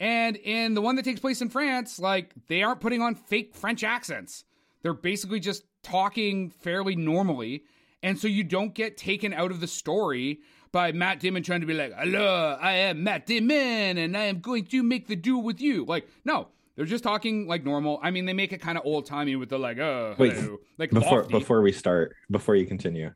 And 0.00 0.36
in 0.36 0.74
the 0.74 0.80
one 0.80 0.96
that 0.96 1.04
takes 1.04 1.20
place 1.20 1.40
in 1.40 1.48
France, 1.48 1.98
like 1.98 2.32
they 2.48 2.62
aren't 2.62 2.80
putting 2.80 3.00
on 3.02 3.14
fake 3.14 3.54
French 3.54 3.84
accents. 3.84 4.44
They're 4.82 4.94
basically 4.94 5.38
just 5.38 5.62
talking 5.84 6.50
fairly 6.50 6.96
normally. 6.96 7.62
And 8.02 8.18
so 8.18 8.26
you 8.26 8.42
don't 8.42 8.74
get 8.74 8.96
taken 8.96 9.32
out 9.32 9.52
of 9.52 9.60
the 9.60 9.68
story 9.68 10.40
by 10.72 10.90
Matt 10.90 11.20
Damon 11.20 11.44
trying 11.44 11.60
to 11.60 11.66
be 11.66 11.74
like, 11.74 11.92
Hello, 11.96 12.56
I 12.60 12.72
am 12.72 13.04
Matt 13.04 13.26
Damon 13.26 13.96
and 13.98 14.16
I 14.16 14.24
am 14.24 14.40
going 14.40 14.64
to 14.66 14.82
make 14.82 15.06
the 15.06 15.14
duel 15.14 15.42
with 15.42 15.60
you. 15.60 15.84
Like, 15.84 16.08
no, 16.24 16.48
they're 16.74 16.84
just 16.84 17.04
talking 17.04 17.46
like 17.46 17.62
normal. 17.64 18.00
I 18.02 18.10
mean, 18.10 18.24
they 18.26 18.32
make 18.32 18.52
it 18.52 18.60
kind 18.60 18.76
of 18.76 18.84
old 18.84 19.06
timey 19.06 19.36
with 19.36 19.50
the 19.50 19.58
like, 19.58 19.78
oh, 19.78 20.16
Wait, 20.18 20.32
hello. 20.32 20.58
like 20.78 20.90
before 20.90 21.18
lofty. 21.20 21.32
before 21.38 21.62
we 21.62 21.70
start 21.70 22.16
before 22.28 22.56
you 22.56 22.66
continue 22.66 23.12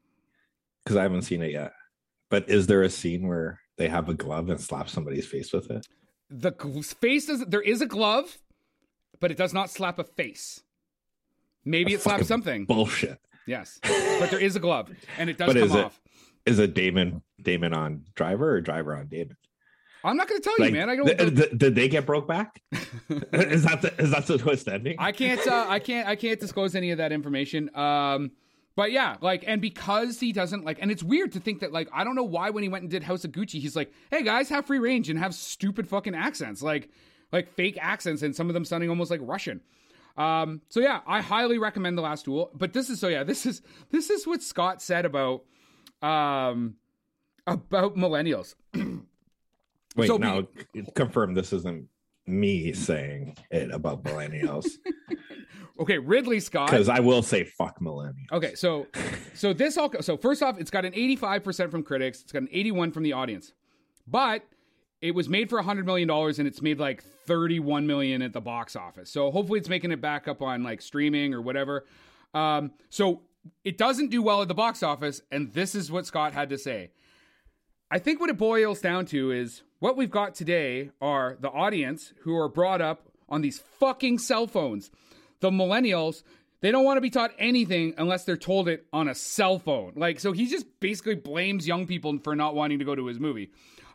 because 0.84 0.96
i 0.96 1.02
haven't 1.02 1.22
seen 1.22 1.42
it 1.42 1.50
yet 1.50 1.72
but 2.30 2.48
is 2.48 2.66
there 2.66 2.82
a 2.82 2.90
scene 2.90 3.26
where 3.28 3.60
they 3.78 3.88
have 3.88 4.08
a 4.08 4.14
glove 4.14 4.48
and 4.50 4.60
slap 4.60 4.88
somebody's 4.88 5.26
face 5.26 5.52
with 5.52 5.70
it 5.70 5.86
the 6.30 6.52
face 7.00 7.28
is 7.28 7.44
there 7.46 7.60
is 7.60 7.80
a 7.80 7.86
glove, 7.86 8.38
but 9.20 9.30
it 9.30 9.36
does 9.36 9.54
not 9.54 9.70
slap 9.70 9.98
a 10.00 10.04
face. 10.04 10.60
Maybe 11.64 11.94
it 11.94 12.00
slaps 12.00 12.26
something. 12.26 12.64
bullshit 12.64 13.20
Yes, 13.46 13.78
but 13.82 14.30
there 14.30 14.40
is 14.40 14.56
a 14.56 14.60
glove, 14.60 14.90
and 15.18 15.30
it 15.30 15.38
does 15.38 15.46
But 15.46 15.56
come 15.56 15.64
is 15.64 15.74
off. 15.76 16.00
is 16.44 16.58
it 16.58 16.74
damon 16.74 17.22
damon 17.40 17.72
on 17.72 18.04
driver 18.14 18.50
or 18.52 18.60
driver 18.60 18.96
on 18.96 19.06
damon 19.06 19.36
I'm 20.04 20.16
not 20.16 20.28
going 20.28 20.40
to 20.40 20.44
tell 20.44 20.66
you, 20.66 20.72
man. 20.72 20.88
I 20.88 20.96
don't. 20.96 21.06
th- 21.06 21.34
th- 21.36 21.50
did 21.56 21.74
they 21.74 21.88
get 21.88 22.06
broke 22.06 22.28
back 22.28 22.60
is 22.72 23.64
that 23.64 23.82
the 23.82 23.92
is 23.98 24.10
that 24.10 24.26
the 24.26 24.38
twist 24.38 24.68
ending 24.68 24.96
I 24.98 25.12
can't. 25.12 25.44
Uh, 25.46 25.66
I 25.68 25.78
can't. 25.78 26.08
I 26.08 26.16
can't 26.16 26.38
disclose 26.40 26.74
any 26.74 26.90
of 26.90 26.98
that 26.98 27.12
information. 27.12 27.70
Um, 27.76 28.32
but 28.76 28.92
yeah, 28.92 29.16
like, 29.22 29.42
and 29.46 29.60
because 29.60 30.20
he 30.20 30.32
doesn't 30.32 30.64
like, 30.64 30.78
and 30.80 30.90
it's 30.90 31.02
weird 31.02 31.32
to 31.32 31.40
think 31.40 31.60
that 31.60 31.72
like, 31.72 31.88
I 31.92 32.04
don't 32.04 32.14
know 32.14 32.22
why 32.22 32.50
when 32.50 32.62
he 32.62 32.68
went 32.68 32.82
and 32.82 32.90
did 32.90 33.02
House 33.02 33.24
of 33.24 33.32
Gucci, 33.32 33.58
he's 33.60 33.74
like, 33.74 33.90
hey 34.10 34.22
guys, 34.22 34.50
have 34.50 34.66
free 34.66 34.78
range 34.78 35.08
and 35.08 35.18
have 35.18 35.34
stupid 35.34 35.88
fucking 35.88 36.14
accents, 36.14 36.62
like, 36.62 36.90
like 37.32 37.52
fake 37.54 37.78
accents, 37.80 38.22
and 38.22 38.36
some 38.36 38.48
of 38.48 38.54
them 38.54 38.64
sounding 38.66 38.90
almost 38.90 39.10
like 39.10 39.20
Russian. 39.22 39.62
Um, 40.16 40.60
so 40.68 40.80
yeah, 40.80 41.00
I 41.06 41.22
highly 41.22 41.58
recommend 41.58 41.96
the 41.96 42.02
Last 42.02 42.26
Duel. 42.26 42.50
But 42.54 42.74
this 42.74 42.90
is 42.90 43.00
so 43.00 43.08
yeah, 43.08 43.24
this 43.24 43.46
is 43.46 43.62
this 43.90 44.10
is 44.10 44.26
what 44.26 44.42
Scott 44.42 44.82
said 44.82 45.04
about 45.06 45.44
um 46.02 46.76
about 47.46 47.96
millennials. 47.96 48.54
wait 49.96 50.06
so 50.06 50.18
now 50.18 50.46
confirm 50.94 51.34
this 51.34 51.52
isn't 51.52 51.88
me 52.26 52.72
saying 52.72 53.36
it 53.50 53.70
about 53.72 54.02
millennials 54.02 54.66
Okay, 55.78 55.98
Ridley 55.98 56.40
Scott. 56.40 56.70
because 56.70 56.88
i 56.88 57.00
will 57.00 57.22
say 57.22 57.44
fuck 57.44 57.78
millennials 57.80 58.30
Okay, 58.32 58.54
so 58.54 58.86
so 59.34 59.52
this 59.52 59.76
all 59.76 59.90
so 60.00 60.16
first 60.16 60.42
off, 60.42 60.58
it's 60.58 60.70
got 60.70 60.84
an 60.84 60.92
85% 60.92 61.70
from 61.70 61.82
critics, 61.82 62.22
it's 62.22 62.32
got 62.32 62.42
an 62.42 62.48
81 62.50 62.92
from 62.92 63.02
the 63.02 63.12
audience. 63.12 63.52
But 64.06 64.42
it 65.02 65.14
was 65.14 65.28
made 65.28 65.50
for 65.50 65.56
100 65.56 65.84
million 65.84 66.08
dollars 66.08 66.38
and 66.38 66.48
it's 66.48 66.62
made 66.62 66.80
like 66.80 67.02
31 67.02 67.86
million 67.86 68.22
at 68.22 68.32
the 68.32 68.40
box 68.40 68.74
office. 68.76 69.10
So 69.10 69.30
hopefully 69.30 69.58
it's 69.58 69.68
making 69.68 69.92
it 69.92 70.00
back 70.00 70.26
up 70.26 70.40
on 70.42 70.62
like 70.62 70.80
streaming 70.80 71.34
or 71.34 71.42
whatever. 71.42 71.84
Um 72.34 72.72
so 72.88 73.22
it 73.62 73.76
doesn't 73.78 74.10
do 74.10 74.22
well 74.22 74.42
at 74.42 74.48
the 74.48 74.54
box 74.54 74.82
office 74.82 75.20
and 75.30 75.52
this 75.52 75.74
is 75.74 75.92
what 75.92 76.06
Scott 76.06 76.32
had 76.32 76.48
to 76.48 76.58
say. 76.58 76.90
I 77.90 77.98
think 77.98 78.18
what 78.18 78.30
it 78.30 78.38
boils 78.38 78.80
down 78.80 79.06
to 79.06 79.30
is 79.30 79.62
what 79.78 79.96
we've 79.96 80.10
got 80.10 80.34
today 80.34 80.90
are 81.00 81.36
the 81.40 81.50
audience 81.50 82.12
who 82.22 82.36
are 82.36 82.48
brought 82.48 82.80
up 82.80 83.08
on 83.28 83.42
these 83.42 83.58
fucking 83.78 84.18
cell 84.18 84.46
phones. 84.46 84.90
The 85.40 85.50
millennials, 85.50 86.22
they 86.60 86.70
don't 86.70 86.84
want 86.84 86.96
to 86.96 87.02
be 87.02 87.10
taught 87.10 87.32
anything 87.38 87.94
unless 87.98 88.24
they're 88.24 88.36
told 88.36 88.68
it 88.68 88.86
on 88.92 89.08
a 89.08 89.14
cell 89.14 89.58
phone. 89.58 89.92
Like, 89.96 90.20
so 90.20 90.32
he 90.32 90.46
just 90.46 90.66
basically 90.80 91.14
blames 91.14 91.66
young 91.66 91.86
people 91.86 92.18
for 92.22 92.34
not 92.34 92.54
wanting 92.54 92.78
to 92.78 92.84
go 92.84 92.94
to 92.94 93.06
his 93.06 93.20
movie. 93.20 93.50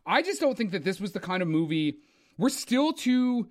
I 0.05 0.21
just 0.21 0.39
don't 0.39 0.57
think 0.57 0.71
that 0.71 0.83
this 0.83 0.99
was 0.99 1.13
the 1.13 1.19
kind 1.19 1.41
of 1.41 1.47
movie. 1.47 1.97
We're 2.37 2.49
still 2.49 2.93
too. 2.93 3.49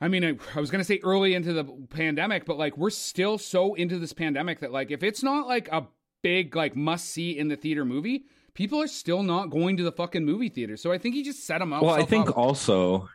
I 0.00 0.08
mean, 0.08 0.24
I, 0.24 0.36
I 0.54 0.60
was 0.60 0.70
going 0.70 0.80
to 0.80 0.84
say 0.84 1.00
early 1.02 1.34
into 1.34 1.52
the 1.52 1.64
pandemic, 1.64 2.44
but 2.44 2.58
like, 2.58 2.76
we're 2.78 2.90
still 2.90 3.38
so 3.38 3.74
into 3.74 3.98
this 3.98 4.12
pandemic 4.12 4.60
that, 4.60 4.72
like, 4.72 4.90
if 4.90 5.02
it's 5.02 5.22
not 5.22 5.46
like 5.46 5.68
a 5.70 5.86
big, 6.22 6.54
like, 6.54 6.76
must 6.76 7.06
see 7.06 7.36
in 7.36 7.48
the 7.48 7.56
theater 7.56 7.84
movie, 7.84 8.24
people 8.60 8.78
are 8.78 8.88
still 8.88 9.22
not 9.22 9.48
going 9.48 9.78
to 9.78 9.82
the 9.82 9.90
fucking 9.90 10.22
movie 10.22 10.50
theater. 10.50 10.76
So 10.76 10.92
I 10.92 10.98
think 10.98 11.14
he 11.14 11.22
just 11.22 11.46
set 11.46 11.60
them 11.60 11.72
up. 11.72 11.82
well 11.82 11.94
i 11.94 12.04
think 12.04 12.36
also 12.36 13.08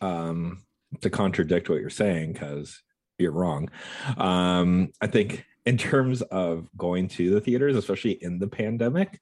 um 0.00 0.62
to 1.00 1.10
contradict 1.10 1.68
what 1.68 1.80
you're 1.80 1.90
saying 1.90 2.34
because 2.34 2.80
you're 3.18 3.32
wrong. 3.32 3.68
Um, 4.16 4.92
I 5.00 5.08
think 5.08 5.44
in 5.66 5.76
terms 5.76 6.22
of 6.22 6.68
going 6.76 7.08
to 7.08 7.30
the 7.30 7.40
theaters, 7.40 7.76
especially 7.76 8.12
in 8.22 8.38
the 8.38 8.46
pandemic, 8.46 9.18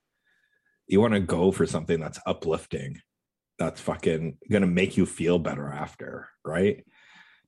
you 0.87 1.01
want 1.01 1.15
to 1.15 1.21
go 1.21 1.51
for 1.51 1.67
something 1.67 1.99
that's 1.99 2.19
uplifting, 2.27 3.01
that's 3.59 3.81
fucking 3.81 4.37
gonna 4.51 4.67
make 4.67 4.99
you 4.99 5.07
feel 5.07 5.39
better 5.39 5.69
after, 5.69 6.29
right? 6.45 6.85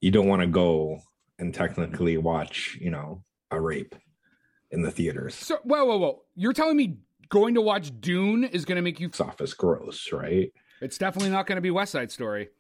You 0.00 0.10
don't 0.10 0.28
want 0.28 0.40
to 0.40 0.48
go 0.48 1.00
and 1.38 1.52
technically 1.52 2.16
watch, 2.16 2.78
you 2.80 2.90
know, 2.90 3.24
a 3.50 3.60
rape 3.60 3.94
in 4.70 4.80
the 4.80 4.90
theaters. 4.90 5.34
So, 5.34 5.58
whoa, 5.64 5.84
whoa, 5.84 5.98
whoa! 5.98 6.22
You're 6.34 6.54
telling 6.54 6.76
me 6.76 6.96
going 7.32 7.54
to 7.54 7.62
watch 7.62 7.90
Dune 8.00 8.44
is 8.44 8.64
going 8.64 8.76
to 8.76 8.82
make 8.82 9.00
you? 9.00 9.10
Office 9.18 9.54
gross, 9.54 10.12
right? 10.12 10.52
It's 10.82 10.98
definitely 10.98 11.30
not 11.30 11.46
going 11.46 11.56
to 11.56 11.62
be 11.62 11.70
West 11.70 11.92
Side 11.92 12.12
Story. 12.12 12.50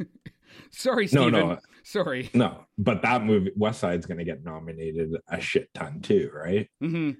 Sorry, 0.70 1.06
Steven. 1.06 1.32
No, 1.32 1.46
no, 1.48 1.58
sorry. 1.84 2.30
No, 2.34 2.64
but 2.78 3.02
that 3.02 3.24
movie, 3.24 3.52
West 3.56 3.80
Side's 3.80 4.06
going 4.06 4.18
to 4.18 4.24
get 4.24 4.44
nominated 4.44 5.12
a 5.28 5.40
shit 5.40 5.72
ton 5.74 6.00
too, 6.00 6.30
right? 6.34 6.68
Mm-hmm. 6.82 7.10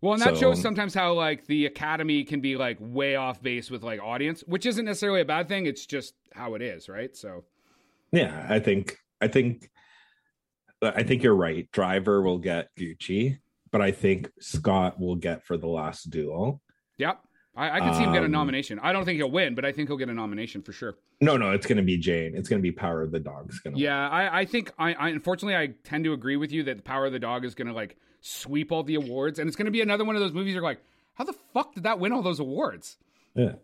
Well, 0.00 0.14
and 0.14 0.22
that 0.22 0.34
so, 0.34 0.40
shows 0.40 0.62
sometimes 0.62 0.94
how 0.94 1.12
like 1.12 1.46
the 1.46 1.66
Academy 1.66 2.24
can 2.24 2.40
be 2.40 2.56
like 2.56 2.78
way 2.80 3.16
off 3.16 3.42
base 3.42 3.70
with 3.70 3.82
like 3.82 4.00
audience, 4.00 4.42
which 4.46 4.66
isn't 4.66 4.84
necessarily 4.84 5.20
a 5.20 5.24
bad 5.24 5.46
thing. 5.46 5.66
It's 5.66 5.86
just 5.86 6.14
how 6.32 6.54
it 6.54 6.62
is, 6.62 6.88
right? 6.88 7.14
So, 7.16 7.44
yeah, 8.12 8.46
I 8.48 8.60
think 8.60 8.96
I 9.20 9.28
think 9.28 9.70
I 10.82 11.02
think 11.02 11.22
you're 11.22 11.34
right. 11.34 11.70
Driver 11.70 12.22
will 12.22 12.38
get 12.38 12.74
Gucci, 12.76 13.38
but 13.70 13.80
I 13.80 13.90
think 13.90 14.30
Scott 14.40 14.98
will 15.00 15.16
get 15.16 15.44
for 15.44 15.56
the 15.56 15.68
last 15.68 16.10
duel. 16.10 16.60
Yep. 16.98 17.20
I, 17.56 17.76
I 17.76 17.80
can 17.80 17.94
see 17.94 18.02
him 18.02 18.12
get 18.12 18.22
a 18.22 18.26
um, 18.26 18.30
nomination. 18.30 18.78
I 18.78 18.92
don't 18.92 19.04
think 19.04 19.16
he'll 19.16 19.30
win, 19.30 19.54
but 19.54 19.64
I 19.64 19.72
think 19.72 19.88
he'll 19.88 19.98
get 19.98 20.08
a 20.08 20.14
nomination 20.14 20.62
for 20.62 20.72
sure. 20.72 20.94
No, 21.20 21.36
no, 21.36 21.50
it's 21.50 21.66
going 21.66 21.78
to 21.78 21.84
be 21.84 21.98
Jane. 21.98 22.34
It's 22.36 22.48
going 22.48 22.60
to 22.60 22.62
be 22.62 22.70
Power 22.70 23.02
of 23.02 23.10
the 23.10 23.18
Dog. 23.18 23.52
Gonna 23.64 23.76
yeah, 23.76 24.08
I, 24.08 24.40
I 24.40 24.44
think 24.44 24.72
I, 24.78 24.94
I 24.94 25.08
unfortunately 25.08 25.56
I 25.56 25.74
tend 25.84 26.04
to 26.04 26.12
agree 26.12 26.36
with 26.36 26.52
you 26.52 26.62
that 26.64 26.76
the 26.76 26.82
Power 26.82 27.06
of 27.06 27.12
the 27.12 27.18
Dog 27.18 27.44
is 27.44 27.54
going 27.54 27.68
to 27.68 27.74
like 27.74 27.96
sweep 28.20 28.70
all 28.70 28.82
the 28.82 28.94
awards, 28.94 29.38
and 29.38 29.48
it's 29.48 29.56
going 29.56 29.66
to 29.66 29.72
be 29.72 29.82
another 29.82 30.04
one 30.04 30.14
of 30.14 30.22
those 30.22 30.32
movies. 30.32 30.54
You're 30.54 30.62
like, 30.62 30.80
how 31.14 31.24
the 31.24 31.34
fuck 31.52 31.74
did 31.74 31.82
that 31.82 31.98
win 31.98 32.12
all 32.12 32.22
those 32.22 32.40
awards? 32.40 32.96
Yeah. 33.34 33.54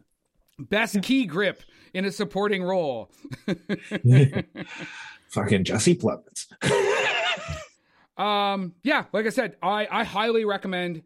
Best 0.59 1.01
key 1.03 1.25
grip 1.25 1.63
in 1.95 2.05
a 2.05 2.11
supporting 2.11 2.63
role. 2.63 3.11
Fucking 5.29 5.65
Jesse 5.65 5.95
Plemons. 5.95 6.47
um, 8.17 8.75
yeah, 8.83 9.05
like 9.13 9.27
I 9.27 9.31
said, 9.31 9.57
I 9.63 9.87
I 9.91 10.05
highly 10.05 10.45
recommend 10.45 11.03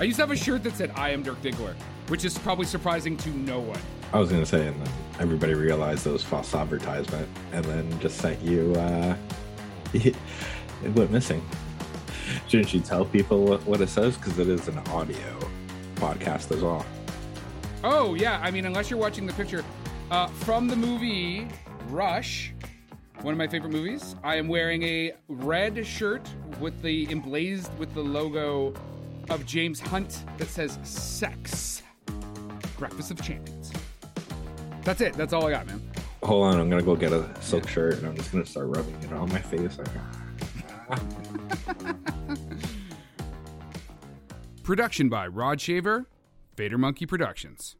I 0.00 0.02
used 0.02 0.16
to 0.16 0.22
have 0.22 0.32
a 0.32 0.36
shirt 0.36 0.64
that 0.64 0.74
said 0.74 0.90
"I 0.96 1.10
am 1.10 1.22
Dirk 1.22 1.40
Diggler," 1.42 1.76
which 2.08 2.24
is 2.24 2.36
probably 2.38 2.66
surprising 2.66 3.16
to 3.18 3.30
no 3.30 3.60
one. 3.60 3.78
I 4.12 4.18
was 4.18 4.30
to 4.30 4.44
say, 4.44 4.66
and 4.66 4.84
then 4.84 4.92
everybody 5.20 5.54
realized 5.54 6.06
it 6.06 6.10
was 6.10 6.24
false 6.24 6.54
advertisement, 6.54 7.28
and 7.52 7.64
then 7.64 8.00
just 8.00 8.18
sent 8.18 8.40
you. 8.40 8.74
Uh, 8.74 9.16
it 9.94 10.16
went 10.94 11.10
missing. 11.10 11.44
Shouldn't 12.48 12.74
you 12.74 12.80
tell 12.80 13.04
people 13.04 13.44
what, 13.44 13.64
what 13.66 13.80
it 13.80 13.88
says? 13.88 14.16
Because 14.16 14.38
it 14.38 14.48
is 14.48 14.66
an 14.68 14.78
audio 14.88 15.38
podcast 15.96 16.50
as 16.54 16.62
well. 16.62 16.84
Oh 17.84 18.14
yeah, 18.14 18.40
I 18.42 18.50
mean, 18.50 18.66
unless 18.66 18.90
you're 18.90 18.98
watching 18.98 19.26
the 19.26 19.32
picture 19.32 19.64
uh, 20.10 20.26
from 20.26 20.66
the 20.66 20.76
movie 20.76 21.46
Rush, 21.88 22.52
one 23.22 23.32
of 23.32 23.38
my 23.38 23.46
favorite 23.46 23.72
movies. 23.72 24.16
I 24.22 24.36
am 24.36 24.48
wearing 24.48 24.82
a 24.82 25.12
red 25.28 25.86
shirt 25.86 26.28
with 26.58 26.80
the 26.82 27.10
emblazed 27.10 27.76
with 27.78 27.92
the 27.94 28.00
logo 28.00 28.74
of 29.28 29.44
James 29.46 29.80
Hunt 29.80 30.24
that 30.38 30.48
says 30.48 30.78
sex. 30.82 31.82
Breakfast 32.78 33.10
of 33.10 33.20
Champions. 33.22 33.72
That's 34.82 35.00
it. 35.00 35.14
That's 35.14 35.32
all 35.32 35.46
I 35.46 35.50
got, 35.50 35.66
man. 35.66 35.80
Hold 36.22 36.44
on, 36.44 36.60
I'm 36.60 36.68
gonna 36.68 36.82
go 36.82 36.96
get 36.96 37.12
a 37.12 37.28
silk 37.40 37.68
shirt 37.68 37.98
and 37.98 38.06
I'm 38.06 38.16
just 38.16 38.32
gonna 38.32 38.44
start 38.44 38.66
rubbing 38.68 38.94
it 39.02 39.12
on 39.12 39.28
my 39.30 39.40
face. 39.40 39.78
Production 44.62 45.08
by 45.08 45.26
Rod 45.26 45.60
Shaver, 45.60 46.06
Vader 46.56 46.78
Monkey 46.78 47.06
Productions. 47.06 47.76